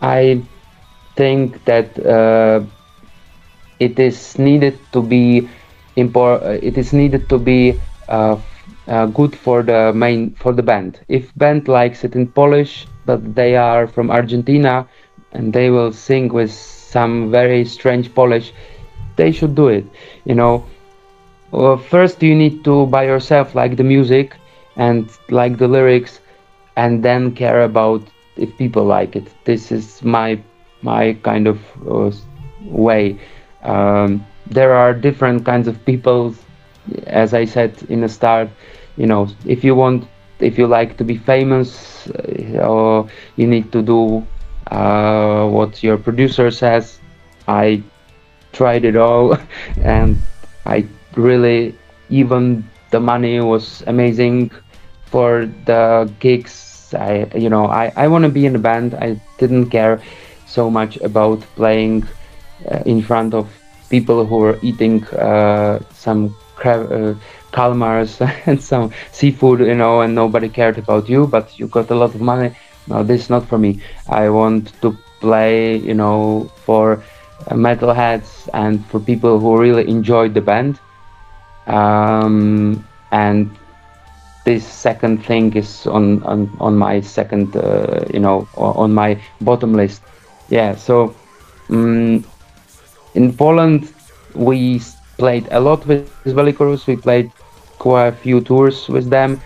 I 0.00 0.42
think 1.16 1.64
that 1.64 1.98
uh, 2.04 2.64
it 3.78 3.98
is 3.98 4.38
needed 4.38 4.78
to 4.92 5.02
be 5.02 5.48
impor- 5.96 6.42
uh, 6.44 6.58
it 6.62 6.76
is 6.78 6.92
needed 6.92 7.28
to 7.28 7.38
be 7.38 7.80
uh, 8.08 8.36
uh, 8.86 9.06
good 9.06 9.34
for 9.34 9.62
the 9.62 9.92
main 9.94 10.34
for 10.34 10.52
the 10.52 10.62
band. 10.62 11.00
If 11.08 11.34
band 11.36 11.68
likes 11.68 12.04
it 12.04 12.14
in 12.14 12.28
Polish, 12.28 12.86
but 13.06 13.34
they 13.34 13.56
are 13.56 13.86
from 13.86 14.10
Argentina 14.10 14.86
and 15.32 15.52
they 15.52 15.70
will 15.70 15.92
sing 15.92 16.28
with 16.28 16.50
some 16.52 17.30
very 17.30 17.64
strange 17.64 18.14
Polish, 18.14 18.52
they 19.16 19.32
should 19.32 19.54
do 19.54 19.68
it. 19.68 19.86
You 20.24 20.34
know, 20.34 20.64
well, 21.50 21.76
first 21.76 22.22
you 22.22 22.34
need 22.34 22.64
to 22.64 22.86
by 22.86 23.04
yourself 23.04 23.54
like 23.54 23.76
the 23.76 23.84
music 23.84 24.36
and 24.76 25.10
like 25.30 25.58
the 25.58 25.68
lyrics, 25.68 26.20
and 26.76 27.02
then 27.02 27.32
care 27.34 27.62
about 27.62 28.02
if 28.40 28.56
people 28.56 28.84
like 28.84 29.16
it. 29.16 29.28
This 29.44 29.70
is 29.72 30.02
my 30.02 30.40
my 30.82 31.14
kind 31.22 31.46
of 31.46 31.60
uh, 31.88 32.10
way. 32.64 33.18
Um, 33.62 34.26
there 34.46 34.72
are 34.74 34.94
different 34.94 35.44
kinds 35.44 35.68
of 35.68 35.84
people, 35.84 36.34
as 37.06 37.34
I 37.34 37.44
said 37.44 37.74
in 37.88 38.00
the 38.00 38.08
start. 38.08 38.48
you 38.96 39.06
know, 39.06 39.28
if 39.46 39.64
you 39.64 39.74
want, 39.74 40.06
if 40.40 40.58
you 40.58 40.66
like 40.66 40.96
to 40.98 41.04
be 41.04 41.16
famous, 41.16 42.08
uh, 42.10 43.06
you 43.36 43.46
need 43.46 43.72
to 43.72 43.82
do 43.82 44.26
uh, 44.70 45.46
what 45.48 45.82
your 45.82 45.96
producer 45.96 46.50
says. 46.50 47.00
I 47.48 47.82
tried 48.52 48.84
it 48.84 48.96
all, 48.96 49.36
and 49.82 50.16
I 50.66 50.86
really 51.14 51.74
even 52.10 52.64
the 52.90 53.00
money 53.00 53.40
was 53.40 53.82
amazing 53.86 54.50
for 55.06 55.46
the 55.66 56.10
gigs. 56.20 56.69
I 56.94 57.26
you 57.34 57.48
know 57.48 57.66
I 57.66 57.92
I 57.96 58.08
want 58.08 58.24
to 58.24 58.30
be 58.30 58.46
in 58.46 58.54
a 58.56 58.58
band. 58.58 58.94
I 58.94 59.20
didn't 59.38 59.70
care 59.70 60.00
so 60.46 60.70
much 60.70 60.96
about 60.98 61.40
playing 61.56 62.04
uh, 62.70 62.80
in 62.86 63.02
front 63.02 63.34
of 63.34 63.48
people 63.90 64.24
who 64.26 64.36
were 64.36 64.58
eating 64.62 65.04
uh, 65.08 65.80
some 65.92 66.34
crab, 66.56 66.90
uh, 66.92 67.14
calmars 67.52 68.20
and 68.46 68.60
some 68.62 68.90
seafood, 69.12 69.60
you 69.60 69.74
know, 69.74 70.00
and 70.02 70.14
nobody 70.14 70.48
cared 70.48 70.78
about 70.78 71.08
you, 71.08 71.26
but 71.26 71.58
you 71.58 71.66
got 71.68 71.90
a 71.90 71.94
lot 71.94 72.14
of 72.14 72.20
money. 72.20 72.54
No, 72.86 73.02
this 73.02 73.22
is 73.22 73.30
not 73.30 73.46
for 73.48 73.58
me. 73.58 73.80
I 74.08 74.28
want 74.28 74.72
to 74.82 74.96
play, 75.20 75.76
you 75.76 75.94
know, 75.94 76.50
for 76.64 77.02
uh, 77.48 77.54
metalheads 77.54 78.48
and 78.54 78.84
for 78.86 79.00
people 79.00 79.38
who 79.38 79.58
really 79.58 79.88
enjoyed 79.88 80.34
the 80.34 80.40
band. 80.40 80.80
Um, 81.66 82.84
and 83.12 83.50
this 84.44 84.66
second 84.66 85.24
thing 85.24 85.54
is 85.54 85.86
on 85.86 86.22
on, 86.22 86.50
on 86.60 86.76
my 86.76 87.00
second, 87.00 87.54
uh, 87.56 88.04
you 88.12 88.20
know, 88.20 88.48
on 88.56 88.92
my 88.92 89.20
bottom 89.40 89.74
list. 89.74 90.02
Yeah. 90.48 90.74
So 90.76 91.14
um, 91.68 92.24
in 93.14 93.32
Poland, 93.32 93.92
we 94.34 94.80
played 95.18 95.46
a 95.50 95.60
lot 95.60 95.86
with 95.86 96.08
Welicoruss. 96.24 96.86
We 96.86 96.96
played 96.96 97.30
quite 97.78 98.08
a 98.08 98.12
few 98.12 98.40
tours 98.40 98.88
with 98.88 99.10
them. 99.10 99.40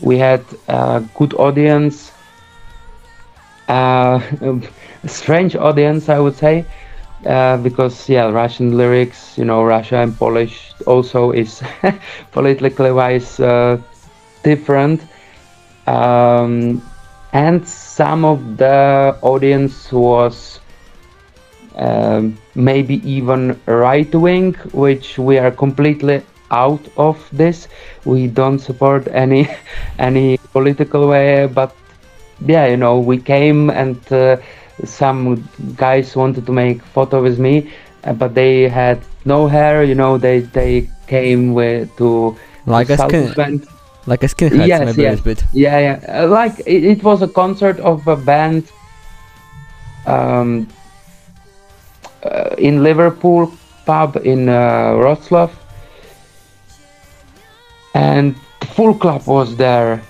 We 0.00 0.18
had 0.18 0.44
a 0.68 1.02
good 1.14 1.34
audience, 1.34 2.12
uh, 3.68 4.20
a 4.42 4.60
strange 5.08 5.56
audience, 5.56 6.08
I 6.08 6.18
would 6.18 6.36
say, 6.36 6.64
uh, 7.24 7.56
because 7.58 8.08
yeah, 8.08 8.28
Russian 8.30 8.76
lyrics, 8.76 9.38
you 9.38 9.44
know, 9.44 9.64
Russia 9.64 9.96
and 9.96 10.16
Polish 10.16 10.72
also 10.86 11.30
is 11.30 11.62
politically 12.32 12.92
wise 12.92 13.40
uh, 13.40 13.78
different, 14.46 15.00
um, 15.86 16.82
and 17.32 17.66
some 17.66 18.24
of 18.24 18.56
the 18.56 19.16
audience 19.22 19.92
was 19.92 20.60
um, 21.76 22.36
maybe 22.54 22.96
even 23.08 23.58
right 23.66 24.12
wing, 24.14 24.54
which 24.72 25.18
we 25.18 25.38
are 25.38 25.50
completely 25.50 26.22
out 26.50 26.86
of 26.96 27.16
this. 27.32 27.68
We 28.04 28.26
don't 28.28 28.58
support 28.58 29.08
any 29.12 29.48
any 29.98 30.38
political 30.52 31.08
way, 31.08 31.46
but 31.46 31.74
yeah, 32.46 32.66
you 32.66 32.76
know, 32.76 32.98
we 32.98 33.18
came 33.18 33.70
and 33.70 33.96
uh, 34.12 34.36
some 34.84 35.48
guys 35.76 36.16
wanted 36.16 36.46
to 36.46 36.52
make 36.52 36.82
photo 36.82 37.22
with 37.22 37.38
me, 37.38 37.70
uh, 38.04 38.12
but 38.14 38.34
they 38.34 38.68
had 38.68 39.00
no 39.24 39.46
hair. 39.48 39.82
You 39.84 39.94
know, 39.94 40.18
they 40.18 40.40
they 40.40 40.88
came 41.06 41.54
with 41.54 41.94
to 41.98 42.36
Like 42.66 42.90
a 42.90 42.96
South 42.96 43.08
skin, 43.08 43.32
Bend. 43.34 43.66
Like 44.06 44.22
a 44.22 44.26
skinhead, 44.28 44.66
Yes, 44.66 44.84
maybe 44.84 45.02
yes. 45.02 45.20
a 45.20 45.22
bit. 45.22 45.44
Yeah, 45.52 45.78
yeah. 45.78 46.22
Uh, 46.22 46.28
like 46.28 46.58
it, 46.60 46.84
it 46.84 47.02
was 47.02 47.22
a 47.22 47.28
concert 47.28 47.78
of 47.80 48.06
a 48.06 48.16
band 48.16 48.64
um, 50.06 50.68
uh, 52.22 52.54
in 52.58 52.82
Liverpool 52.82 53.52
pub 53.84 54.16
in 54.24 54.48
uh, 54.48 54.92
Wrocław, 54.94 55.50
and 57.94 58.34
the 58.60 58.66
full 58.66 58.94
club 58.94 59.26
was 59.26 59.56
there, 59.56 60.02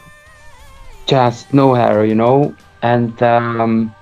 just 1.06 1.52
no 1.52 1.74
hair, 1.74 2.04
you 2.04 2.14
know. 2.14 2.54
And 2.82 3.20
um, 3.22 3.94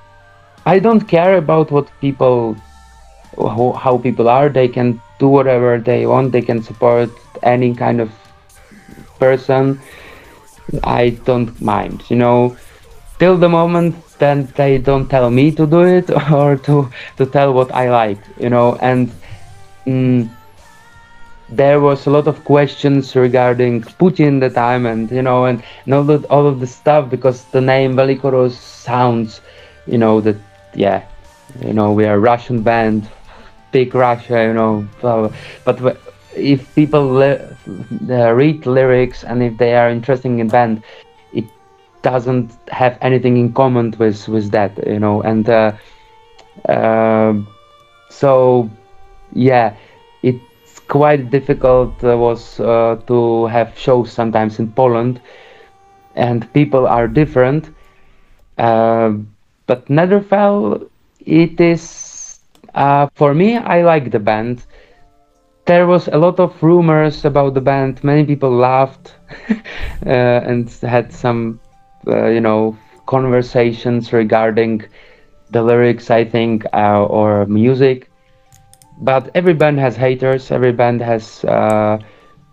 I 0.67 0.79
don't 0.79 1.03
care 1.03 1.37
about 1.37 1.71
what 1.71 1.89
people, 2.01 2.57
how, 3.37 3.73
how 3.73 3.99
people 3.99 4.29
are. 4.29 4.49
They 4.49 4.69
can 4.69 5.01
do 5.19 5.29
whatever 5.29 5.79
they 5.79 6.07
want. 6.07 6.33
They 6.33 6.43
can 6.43 6.63
support 6.63 7.11
any 7.43 7.75
kind 7.75 8.01
of 8.01 8.11
person. 9.25 9.81
I 10.83 11.03
don't 11.29 11.53
mind, 11.61 11.99
you 12.11 12.17
know, 12.17 12.57
till 13.19 13.37
the 13.45 13.49
moment 13.49 13.95
that 14.19 14.55
they 14.55 14.79
don't 14.79 15.09
tell 15.09 15.31
me 15.31 15.47
to 15.59 15.67
do 15.67 15.83
it 15.99 16.07
or 16.39 16.57
to 16.67 16.75
to 17.19 17.25
tell 17.27 17.51
what 17.59 17.71
I 17.83 17.85
like, 17.91 18.23
you 18.45 18.51
know, 18.55 18.69
and 18.91 19.13
mm, 19.87 20.29
there 21.49 21.79
was 21.81 22.07
a 22.07 22.11
lot 22.17 22.27
of 22.27 22.37
questions 22.45 23.15
regarding 23.15 23.83
Putin 24.01 24.41
the 24.41 24.51
time, 24.51 24.87
and 24.87 25.11
you 25.11 25.23
know, 25.29 25.45
and, 25.49 25.63
and 25.85 25.95
all 25.95 26.11
of 26.11 26.27
all 26.31 26.47
of 26.53 26.61
the 26.61 26.67
stuff 26.67 27.11
because 27.11 27.45
the 27.57 27.61
name 27.61 27.97
Welicoruss 27.97 28.57
sounds, 28.89 29.41
you 29.87 29.99
know, 29.99 30.21
that 30.21 30.37
yeah, 30.75 31.05
you 31.61 31.73
know, 31.73 31.93
we 31.93 32.05
are 32.05 32.17
a 32.17 32.25
Russian 32.33 32.63
band, 32.63 33.09
big 33.73 33.95
Russia, 33.95 34.39
you 34.49 34.55
know, 34.55 34.89
blah, 35.01 35.29
blah. 35.29 35.37
but 35.65 35.77
if 36.37 36.75
people 36.75 37.19
uh, 37.23 38.33
read 38.33 38.67
lyrics 38.67 39.25
and 39.25 39.43
if 39.43 39.57
they 39.59 39.75
are 39.75 39.89
interested 39.91 40.29
in 40.29 40.49
band, 40.49 40.83
it 41.33 41.45
doesn't 42.03 42.53
have 42.69 42.99
anything 43.01 43.37
in 43.37 43.53
common 43.53 43.95
with 43.99 44.29
with 44.29 44.51
that, 44.53 44.73
you 44.87 44.99
know, 44.99 45.23
and 45.23 45.49
uh, 45.49 45.73
uh, 46.69 47.35
so 48.11 48.71
yeah, 49.33 49.75
it's 50.23 50.79
quite 50.89 51.31
difficult 51.31 52.03
uh, 52.05 52.17
was 52.17 52.61
uh, 52.61 52.97
to 53.07 53.47
have 53.47 53.77
shows 53.79 54.13
sometimes 54.13 54.59
in 54.59 54.73
Poland, 54.73 55.21
and 56.15 56.51
people 56.53 56.87
are 56.87 57.09
different. 57.09 57.71
Uh, 58.59 59.13
but 59.67 59.87
Netherfell, 59.87 60.89
it 61.25 61.61
is 61.61 62.39
for 63.15 63.35
me. 63.35 63.57
I 63.57 63.83
like 63.83 64.11
the 64.11 64.19
band. 64.19 64.65
There 65.67 65.87
was 65.87 66.09
a 66.09 66.19
lot 66.19 66.41
of 66.41 66.63
rumors 66.63 67.25
about 67.25 67.55
the 67.55 67.61
band. 67.61 68.03
Many 68.05 68.25
people 68.25 68.51
laughed 68.51 69.15
uh, 69.51 70.09
and 70.09 70.69
had 70.83 71.13
some, 71.13 71.61
uh, 72.07 72.27
you 72.29 72.41
know, 72.41 72.77
conversations 73.07 74.13
regarding 74.13 74.85
the 75.51 75.63
lyrics. 75.63 76.11
I 76.11 76.25
think 76.25 76.65
uh, 76.75 77.05
or 77.07 77.47
music. 77.47 78.11
But 79.01 79.31
every 79.35 79.55
band 79.55 79.79
has 79.81 79.97
haters. 79.97 80.51
Every 80.51 80.73
band 80.73 81.01
has 81.03 81.45
uh, 81.45 81.99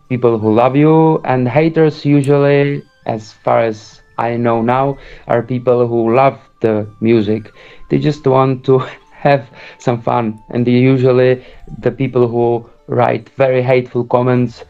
people 0.09 0.37
who 0.39 0.53
love 0.53 0.75
you, 0.75 1.19
and 1.25 1.47
haters 1.47 2.05
usually, 2.05 2.83
as 3.05 3.33
far 3.33 3.61
as 3.61 4.01
I 4.17 4.37
know 4.37 4.61
now, 4.61 4.97
are 5.27 5.41
people 5.43 5.87
who 5.87 6.15
love 6.15 6.39
the 6.61 6.87
music. 7.01 7.51
They 7.89 7.99
just 7.99 8.25
want 8.27 8.65
to 8.65 8.79
have 9.11 9.49
some 9.79 10.01
fun, 10.01 10.43
and 10.49 10.67
usually 10.67 11.43
the 11.79 11.91
people 11.91 12.27
who 12.27 12.69
write 12.91 13.29
very 13.37 13.63
hateful 13.63 14.05
comments. 14.05 14.65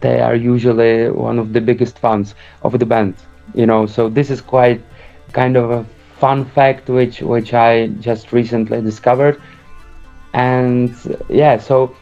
They 0.00 0.20
are 0.20 0.34
usually 0.34 1.10
one 1.10 1.38
of 1.38 1.52
the 1.52 1.60
biggest 1.60 1.98
fans 1.98 2.34
of 2.62 2.78
the 2.78 2.86
band. 2.86 3.14
You 3.54 3.66
know, 3.66 3.86
so 3.86 4.08
this 4.08 4.30
is 4.30 4.40
quite 4.40 4.82
kind 5.32 5.56
of 5.56 5.70
a 5.70 5.84
fun 6.18 6.44
fact 6.44 6.88
which 6.88 7.20
which 7.22 7.54
I 7.54 7.88
just 8.00 8.32
recently 8.32 8.82
discovered 8.82 9.40
and 10.34 10.94
yeah 11.28 11.56
so 11.58 11.94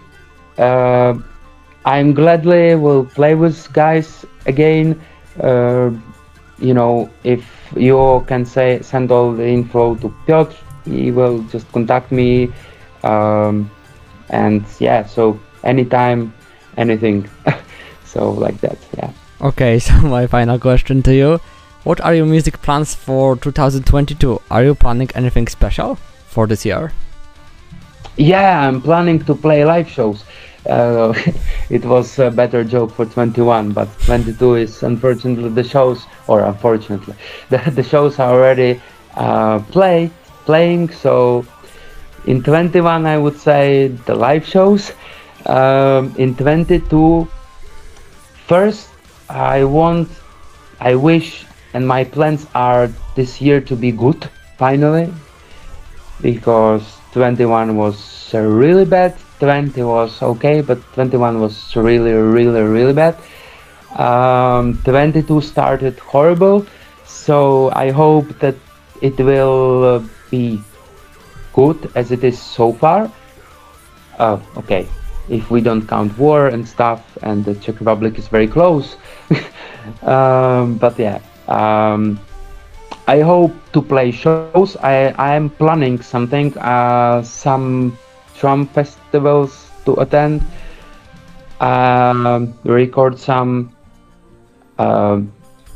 uh, 0.59 1.15
i'm 1.85 2.13
gladly 2.15 2.75
will 2.75 3.05
play 3.05 3.35
with 3.35 3.73
guys 3.73 4.25
again 4.47 5.01
uh, 5.43 5.91
you 6.59 6.75
know 6.75 7.11
if 7.25 7.45
you 7.77 8.25
can 8.27 8.45
say 8.45 8.81
send 8.83 9.11
all 9.11 9.33
the 9.33 9.47
info 9.47 9.95
to 9.97 10.13
piotr 10.27 10.55
he 10.85 11.11
will 11.11 11.43
just 11.45 11.71
contact 11.73 12.11
me 12.13 12.51
um, 13.05 13.71
and 14.31 14.65
yeah 14.81 15.05
so 15.05 15.39
anytime 15.67 16.33
anything 16.77 17.29
so 18.05 18.31
like 18.31 18.61
that 18.61 18.79
yeah 18.97 19.11
Okay, 19.41 19.79
so 19.87 19.95
my 20.01 20.27
final 20.27 20.59
question 20.59 21.03
to 21.03 21.15
you. 21.15 21.41
What 21.85 22.01
are 22.01 22.15
your 22.15 22.27
music 22.27 22.61
plans 22.63 22.95
for 22.95 23.37
2022? 23.37 24.41
Are 24.51 24.65
you 24.65 24.75
planning 24.75 25.11
anything 25.15 25.47
special 25.47 25.97
for 26.27 26.47
this 26.47 26.65
year? 26.65 26.93
Yeah, 28.17 28.67
I'm 28.67 28.81
planning 28.81 29.23
to 29.27 29.35
play 29.35 29.65
live 29.65 29.89
shows. 29.89 30.25
Uh, 30.69 31.13
it 31.71 31.85
was 31.85 32.19
a 32.19 32.31
better 32.31 32.65
joke 32.65 32.93
for 32.93 33.05
21, 33.05 33.73
but 33.73 33.89
22 34.01 34.55
is 34.57 34.83
unfortunately 34.83 35.51
the 35.51 35.63
shows, 35.63 36.07
or 36.27 36.41
unfortunately, 36.41 37.15
the, 37.51 37.59
the 37.71 37.83
shows 37.83 38.19
are 38.19 38.33
already 38.33 38.81
uh, 39.15 39.61
play 39.71 40.11
playing. 40.45 40.89
So 40.91 41.47
in 42.25 42.43
21, 42.43 43.07
I 43.07 43.19
would 43.19 43.39
say 43.39 43.89
the 44.07 44.15
live 44.15 44.47
shows. 44.47 44.93
Um, 45.47 46.15
in 46.19 46.35
22, 46.35 47.29
first 48.47 48.89
I 49.29 49.65
want, 49.65 50.09
I 50.81 50.95
wish, 50.95 51.47
and 51.75 51.87
my 51.87 52.05
plans 52.05 52.47
are 52.55 52.91
this 53.15 53.41
year 53.41 53.61
to 53.61 53.77
be 53.77 53.93
good 53.93 54.29
finally, 54.59 55.13
because 56.21 56.83
21 57.13 57.77
was 57.77 58.35
really 58.35 58.85
bad 58.85 59.17
20 59.41 59.83
was 59.83 60.23
okay 60.23 60.61
but 60.61 60.81
21 60.95 61.41
was 61.41 61.77
really 61.77 62.13
really 62.13 62.63
really 62.63 62.93
bad. 62.93 63.17
Um, 63.97 64.79
22 64.85 65.41
started 65.41 65.99
horrible, 65.99 66.67
so 67.07 67.71
I 67.73 67.91
hope 67.91 68.29
that 68.41 68.55
it 69.01 69.17
will 69.19 69.85
uh, 69.85 70.03
be 70.31 70.61
good 71.55 71.91
as 71.95 72.13
it 72.13 72.25
is 72.25 72.39
so 72.39 72.73
far. 72.73 73.11
Uh, 74.19 74.39
okay, 74.59 74.87
if 75.29 75.51
we 75.51 75.61
don't 75.61 75.87
count 75.87 76.17
war 76.19 76.49
and 76.49 76.67
stuff, 76.67 77.19
and 77.23 77.45
the 77.45 77.55
Czech 77.55 77.81
Republic 77.81 78.19
is 78.19 78.29
very 78.29 78.47
close. 78.47 78.97
um, 80.03 80.79
but 80.79 80.99
yeah, 80.99 81.21
um, 81.49 82.19
I 83.07 83.21
hope 83.21 83.55
to 83.73 83.83
play 83.83 84.11
shows. 84.11 84.77
I 84.83 85.15
I 85.19 85.35
am 85.35 85.51
planning 85.51 86.01
something, 86.03 86.57
uh, 86.59 87.23
some 87.23 87.97
drum 88.39 88.67
festivals 88.67 89.71
to 89.85 89.95
attend, 90.01 90.43
um, 91.61 92.55
record 92.65 93.19
some 93.19 93.71
uh, 94.79 95.21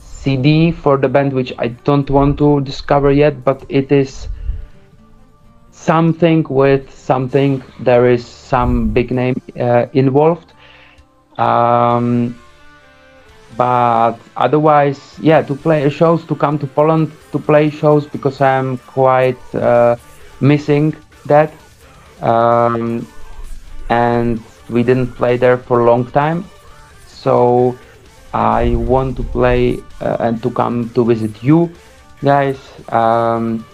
CD 0.01 0.73
for 0.73 0.97
the 0.99 1.09
band, 1.09 1.33
which 1.33 1.53
I 1.59 1.69
don't 1.69 2.11
want 2.11 2.39
to 2.39 2.61
discover 2.61 3.11
yet, 3.11 3.45
but 3.45 3.65
it 3.69 3.91
is 3.91 4.29
something 5.71 6.45
with 6.49 6.93
something. 6.93 7.63
There 7.81 8.09
is 8.09 8.40
some 8.51 8.91
big 8.91 9.11
name 9.11 9.41
uh, 9.59 9.87
involved. 9.93 10.53
Um, 11.39 12.35
but 13.57 14.19
otherwise, 14.37 15.01
yeah, 15.21 15.43
to 15.43 15.55
play 15.55 15.89
shows, 15.91 16.25
to 16.27 16.35
come 16.35 16.59
to 16.59 16.67
Poland 16.67 17.13
to 17.33 17.39
play 17.39 17.71
shows 17.71 18.07
because 18.07 18.41
I'm 18.41 18.79
quite 18.79 19.43
uh, 19.55 19.97
missing 20.41 20.95
that. 21.27 21.53
Um, 22.21 23.07
and 23.89 24.41
we 24.69 24.83
didn't 24.83 25.13
play 25.15 25.37
there 25.37 25.59
for 25.59 25.81
a 25.81 25.85
long 25.85 26.11
time. 26.11 26.45
So 27.07 27.77
I 28.33 28.77
want 28.77 29.17
to 29.17 29.23
play 29.23 29.83
uh, 30.01 30.17
and 30.21 30.43
to 30.43 30.51
come 30.51 30.91
to 30.95 31.05
visit 31.05 31.43
you 31.43 31.71
guys. 32.23 32.59
Um, 32.89 33.65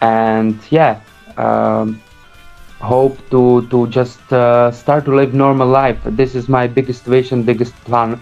and 0.00 0.58
yeah, 0.70 1.00
um, 1.36 2.00
hope 2.80 3.18
to 3.30 3.66
to 3.68 3.86
just 3.88 4.32
uh, 4.32 4.70
start 4.70 5.04
to 5.06 5.14
live 5.14 5.34
normal 5.34 5.68
life. 5.68 5.98
This 6.04 6.34
is 6.34 6.48
my 6.48 6.66
biggest 6.66 7.04
vision, 7.04 7.42
biggest 7.44 7.74
plan, 7.84 8.20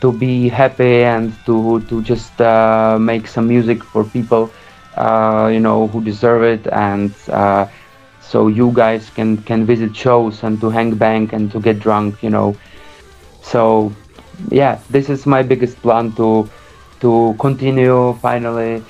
to 0.00 0.12
be 0.12 0.48
happy 0.48 1.02
and 1.04 1.32
to 1.46 1.80
to 1.88 2.02
just 2.02 2.40
uh, 2.40 2.98
make 3.00 3.26
some 3.26 3.48
music 3.48 3.82
for 3.84 4.04
people, 4.04 4.50
uh, 4.96 5.48
you 5.52 5.60
know, 5.60 5.88
who 5.88 6.02
deserve 6.02 6.42
it, 6.44 6.66
and 6.72 7.14
uh, 7.30 7.66
so 8.20 8.48
you 8.48 8.70
guys 8.74 9.10
can 9.10 9.36
can 9.42 9.64
visit 9.66 9.94
shows 9.96 10.42
and 10.42 10.60
to 10.60 10.70
hang 10.70 10.94
bang 10.94 11.28
and 11.32 11.50
to 11.52 11.60
get 11.60 11.78
drunk, 11.80 12.22
you 12.22 12.30
know. 12.30 12.56
So 13.42 13.92
yeah, 14.50 14.78
this 14.90 15.08
is 15.10 15.26
my 15.26 15.42
biggest 15.42 15.80
plan 15.82 16.12
to 16.16 16.48
to 17.00 17.34
continue 17.38 18.14
finally 18.20 18.82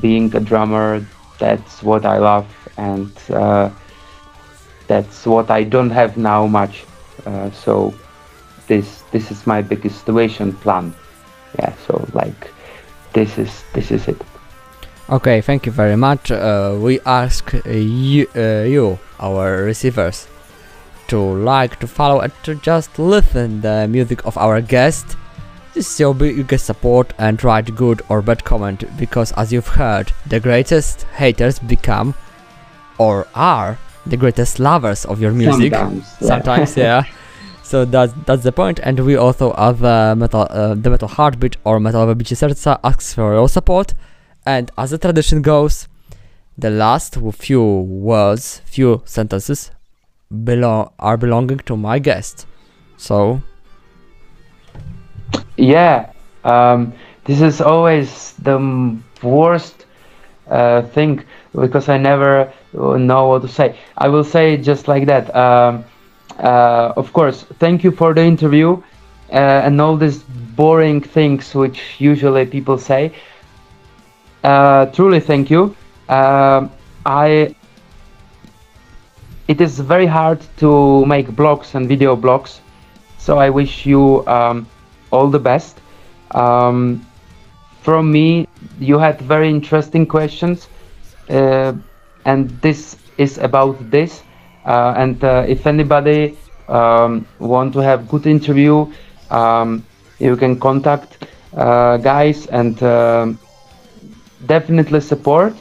being 0.00 0.34
a 0.36 0.40
drummer. 0.40 1.04
That's 1.38 1.82
what 1.82 2.04
I 2.06 2.18
love 2.18 2.46
and. 2.76 3.10
That's 4.86 5.26
what 5.26 5.50
I 5.50 5.64
don't 5.64 5.90
have 5.90 6.16
now 6.16 6.46
much. 6.46 6.84
Uh, 7.24 7.50
so 7.50 7.94
this 8.66 9.02
this 9.10 9.30
is 9.30 9.46
my 9.46 9.62
biggest 9.62 9.98
situation 9.98 10.52
plan. 10.52 10.94
Yeah. 11.58 11.74
So 11.86 12.06
like 12.12 12.52
this 13.12 13.38
is 13.38 13.64
this 13.72 13.90
is 13.90 14.08
it. 14.08 14.22
Okay, 15.08 15.40
thank 15.40 15.66
you 15.66 15.72
very 15.72 15.96
much. 15.96 16.32
Uh, 16.32 16.76
we 16.80 16.98
ask 17.06 17.54
uh, 17.54 17.70
you, 17.70 18.26
uh, 18.34 18.64
you, 18.66 18.98
our 19.20 19.62
receivers, 19.62 20.26
to 21.06 21.16
like, 21.16 21.78
to 21.78 21.86
follow, 21.86 22.18
and 22.18 22.32
to 22.42 22.56
just 22.56 22.98
listen 22.98 23.60
the 23.60 23.86
music 23.88 24.26
of 24.26 24.36
our 24.36 24.60
guest. 24.60 25.16
This 25.74 25.92
is 25.92 26.00
your 26.00 26.12
biggest 26.12 26.66
support 26.66 27.12
and 27.18 27.42
write 27.44 27.76
good 27.76 28.02
or 28.08 28.20
bad 28.20 28.42
comment 28.42 28.82
because, 28.98 29.30
as 29.32 29.52
you've 29.52 29.68
heard, 29.68 30.10
the 30.26 30.40
greatest 30.40 31.02
haters 31.14 31.60
become 31.60 32.14
or 32.98 33.28
are 33.32 33.78
the 34.06 34.16
greatest 34.16 34.58
lovers 34.58 35.04
of 35.04 35.20
your 35.20 35.32
music. 35.32 35.74
Sometimes. 35.74 36.16
yeah. 36.20 36.28
Sometimes, 36.28 36.76
yeah. 36.76 37.04
So 37.62 37.84
that's 37.84 38.12
that's 38.26 38.44
the 38.44 38.52
point, 38.52 38.78
and 38.78 39.00
we 39.00 39.16
also 39.16 39.52
have 39.54 39.82
uh, 39.82 40.14
metal, 40.14 40.46
uh, 40.48 40.74
the 40.76 40.88
metal 40.88 41.08
heartbeat 41.08 41.56
or 41.64 41.80
metal 41.80 42.06
bicie 42.14 42.36
serca 42.36 42.78
asks 42.84 43.12
for 43.12 43.34
your 43.34 43.48
support, 43.48 43.92
and 44.46 44.70
as 44.78 44.92
the 44.92 44.98
tradition 44.98 45.42
goes, 45.42 45.88
the 46.56 46.70
last 46.70 47.18
few 47.32 47.64
words, 47.64 48.62
few 48.66 49.02
sentences, 49.04 49.72
belong 50.44 50.92
are 51.00 51.16
belonging 51.16 51.58
to 51.66 51.76
my 51.76 51.98
guest. 51.98 52.46
So 52.96 53.42
Yeah, 55.56 56.12
um, 56.44 56.92
this 57.24 57.40
is 57.40 57.60
always 57.60 58.34
the 58.34 58.58
worst 59.24 59.86
uh, 60.48 60.82
thing 60.82 61.24
because 61.56 61.88
I 61.88 61.98
never 61.98 62.52
uh, 62.78 62.96
know 62.98 63.28
what 63.28 63.42
to 63.42 63.48
say. 63.48 63.76
I 63.98 64.08
will 64.08 64.24
say 64.24 64.56
just 64.56 64.88
like 64.88 65.06
that. 65.06 65.34
Um, 65.34 65.84
uh, 66.38 66.92
of 66.96 67.12
course, 67.12 67.44
thank 67.58 67.82
you 67.84 67.90
for 67.90 68.14
the 68.14 68.22
interview 68.22 68.82
uh, 69.32 69.34
and 69.64 69.80
all 69.80 69.96
these 69.96 70.22
boring 70.22 71.00
things 71.00 71.54
which 71.54 72.00
usually 72.00 72.46
people 72.46 72.78
say. 72.78 73.12
Uh, 74.44 74.86
truly, 74.86 75.20
thank 75.20 75.50
you. 75.50 75.76
Um, 76.08 76.70
I. 77.04 77.54
It 79.48 79.60
is 79.60 79.78
very 79.80 80.06
hard 80.06 80.40
to 80.58 81.04
make 81.06 81.28
blogs 81.28 81.74
and 81.74 81.88
video 81.88 82.16
blogs, 82.16 82.60
so 83.18 83.38
I 83.38 83.50
wish 83.50 83.86
you 83.86 84.26
um, 84.26 84.66
all 85.12 85.28
the 85.28 85.38
best. 85.38 85.80
Um, 86.32 87.06
from 87.82 88.10
me, 88.10 88.48
you 88.80 88.98
had 88.98 89.20
very 89.20 89.48
interesting 89.48 90.06
questions, 90.06 90.68
and 91.28 92.50
this 92.62 92.96
is 93.18 93.38
about 93.38 93.90
this. 93.90 94.22
Uh, 94.64 94.94
and 94.96 95.22
uh, 95.24 95.44
if 95.46 95.66
anybody 95.66 96.36
um, 96.68 97.26
want 97.38 97.72
to 97.74 97.78
have 97.80 98.08
good 98.08 98.26
interview, 98.26 98.92
um, 99.30 99.84
you 100.18 100.36
can 100.36 100.58
contact 100.58 101.26
uh, 101.54 101.96
guys 101.98 102.46
and 102.46 102.82
um 102.82 103.38
definitely 104.46 105.00
support. 105.00 105.54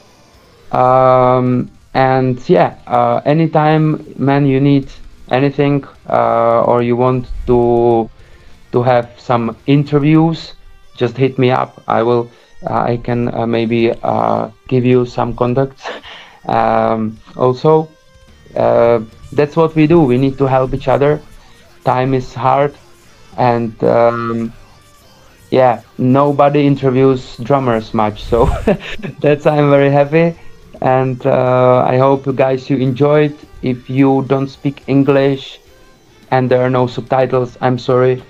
Um, 0.72 1.72
and 1.94 2.38
yeah, 2.50 2.78
uh, 2.88 3.22
anytime, 3.26 4.14
man, 4.18 4.46
you 4.46 4.60
need 4.60 4.90
anything 5.32 5.86
uh, 6.10 6.64
or 6.64 6.82
you 6.82 6.96
want 6.96 7.28
to 7.48 8.10
to 8.72 8.84
have 8.84 9.10
some 9.18 9.56
interviews, 9.68 10.54
just 10.98 11.16
hit 11.18 11.40
me 11.40 11.52
up. 11.52 11.82
I 11.88 12.04
will. 12.04 12.30
I 12.66 12.98
can 12.98 13.34
uh, 13.34 13.46
maybe 13.46 13.92
uh, 14.04 14.50
give 14.68 14.86
you 14.86 15.06
some 15.06 15.36
contacts. 15.36 15.84
um, 16.48 17.18
also, 17.36 17.90
uh, 18.56 19.02
that's 19.32 19.56
what 19.56 19.76
we 19.76 19.88
do. 19.88 20.02
We 20.02 20.18
need 20.18 20.38
to 20.38 20.46
help 20.46 20.74
each 20.74 20.88
other. 20.88 21.22
Time 21.84 22.14
is 22.14 22.34
hard, 22.34 22.76
and 23.38 23.72
um, 23.84 24.54
yeah, 25.52 25.82
nobody 25.98 26.66
interviews 26.66 27.38
drummers 27.38 27.94
much. 27.94 28.24
So 28.24 28.46
that's 29.20 29.46
I'm 29.46 29.70
very 29.70 29.92
happy, 29.92 30.36
and 30.82 31.24
I 31.26 31.98
hope 31.98 32.26
you 32.26 32.34
guys 32.34 32.70
you 32.70 32.78
enjoyed. 32.78 33.38
If 33.62 33.90
you 33.90 34.26
don't 34.28 34.48
speak 34.48 34.84
English 34.88 35.60
and 36.32 36.50
there 36.50 36.62
are 36.62 36.70
no 36.70 36.88
subtitles, 36.88 37.58
I'm 37.62 37.80
sorry. 37.80 38.24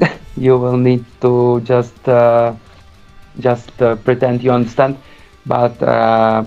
you 0.36 0.58
will 0.58 0.76
need 0.76 1.04
to 1.20 1.60
just 1.62 2.08
uh, 2.08 2.54
just 3.40 3.70
uh, 3.82 3.96
pretend 3.96 4.42
you 4.42 4.52
understand. 4.52 4.96
But 5.46 5.80
uh, 5.82 6.44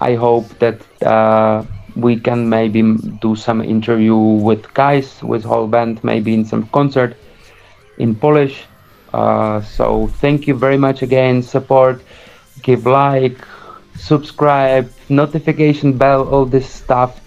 I 0.00 0.14
hope 0.14 0.48
that 0.58 0.80
uh, 1.02 1.64
we 1.96 2.18
can 2.18 2.48
maybe 2.48 2.82
do 3.20 3.36
some 3.36 3.62
interview 3.62 4.16
with 4.16 4.72
guys 4.74 5.22
with 5.22 5.44
whole 5.44 5.66
band, 5.66 6.02
maybe 6.04 6.34
in 6.34 6.44
some 6.44 6.66
concert 6.68 7.16
in 7.98 8.14
Polish. 8.14 8.64
Uh, 9.12 9.60
so 9.60 10.06
thank 10.20 10.46
you 10.46 10.54
very 10.54 10.78
much 10.78 11.02
again. 11.02 11.42
Support, 11.42 12.02
give 12.62 12.86
like, 12.86 13.38
subscribe, 13.96 14.90
notification 15.08 15.96
bell, 15.96 16.28
all 16.28 16.46
this 16.46 16.68
stuff 16.68 17.20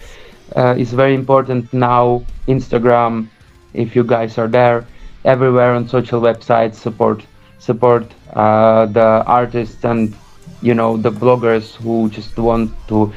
uh, 0.55 0.75
is 0.77 0.93
very 0.93 1.13
important 1.13 1.71
now. 1.73 2.23
Instagram, 2.47 3.27
if 3.73 3.95
you 3.95 4.03
guys 4.03 4.37
are 4.37 4.47
there, 4.47 4.85
everywhere 5.23 5.73
on 5.73 5.87
social 5.87 6.21
websites, 6.21 6.75
support 6.75 7.23
support 7.59 8.05
uh, 8.35 8.85
the 8.87 9.23
artists 9.25 9.83
and 9.83 10.15
you 10.61 10.73
know 10.73 10.97
the 10.97 11.11
bloggers 11.11 11.75
who 11.75 12.09
just 12.09 12.37
want 12.37 12.71
to 12.87 13.13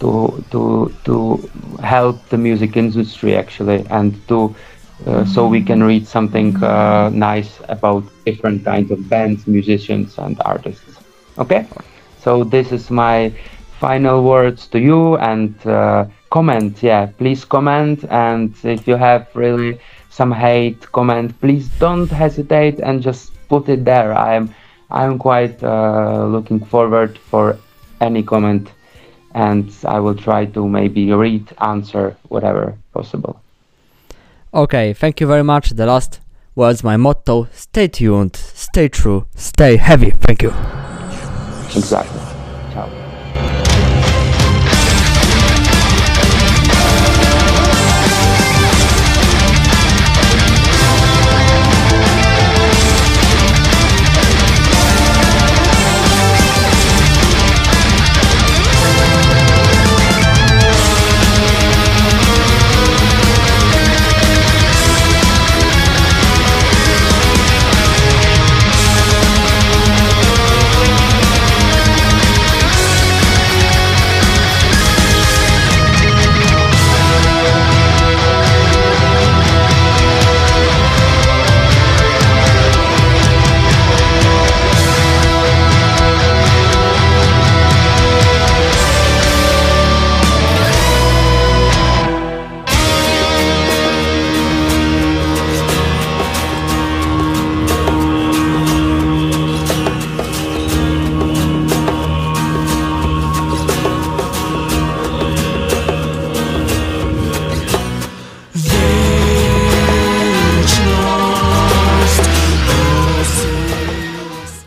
to 0.00 0.44
to 0.50 0.92
to 1.04 1.50
help 1.82 2.28
the 2.28 2.38
music 2.38 2.76
industry 2.76 3.36
actually 3.36 3.84
and 3.90 4.16
to 4.28 4.54
uh, 5.06 5.24
so 5.24 5.46
we 5.46 5.62
can 5.62 5.82
read 5.82 6.06
something 6.06 6.56
uh, 6.62 7.10
nice 7.12 7.60
about 7.68 8.04
different 8.24 8.64
kinds 8.64 8.90
of 8.90 9.08
bands, 9.08 9.46
musicians, 9.46 10.16
and 10.18 10.40
artists. 10.44 10.98
Okay, 11.36 11.66
so 12.20 12.44
this 12.44 12.72
is 12.72 12.90
my 12.90 13.32
final 13.80 14.22
words 14.22 14.66
to 14.68 14.78
you 14.78 15.16
and 15.16 15.54
uh, 15.66 16.06
comment. 16.30 16.82
Yeah, 16.82 17.06
please 17.18 17.44
comment, 17.44 18.04
and 18.08 18.54
if 18.62 18.86
you 18.86 18.96
have 18.96 19.26
really 19.34 19.78
some 20.10 20.32
hate 20.32 20.80
comment, 20.92 21.38
please 21.40 21.68
don't 21.80 22.08
hesitate 22.08 22.78
and 22.78 23.02
just 23.02 23.33
put 23.48 23.68
it 23.68 23.84
there. 23.84 24.12
I'm 24.12 24.54
I'm 24.90 25.18
quite 25.18 25.62
uh, 25.62 26.26
looking 26.26 26.64
forward 26.64 27.18
for 27.18 27.58
any 28.00 28.22
comment, 28.22 28.70
and 29.34 29.72
I 29.84 30.00
will 30.00 30.14
try 30.14 30.46
to 30.46 30.68
maybe 30.68 31.12
read, 31.12 31.52
answer, 31.60 32.16
whatever 32.28 32.76
possible. 32.92 33.40
Okay, 34.52 34.92
thank 34.92 35.20
you 35.20 35.26
very 35.26 35.42
much. 35.42 35.70
The 35.70 35.86
last 35.86 36.20
was 36.54 36.84
my 36.84 36.96
motto. 36.96 37.48
Stay 37.52 37.88
tuned, 37.88 38.36
stay 38.36 38.88
true, 38.88 39.26
stay 39.34 39.76
heavy. 39.76 40.10
Thank 40.10 40.42
you. 40.42 40.52
Exactly. 41.74 42.33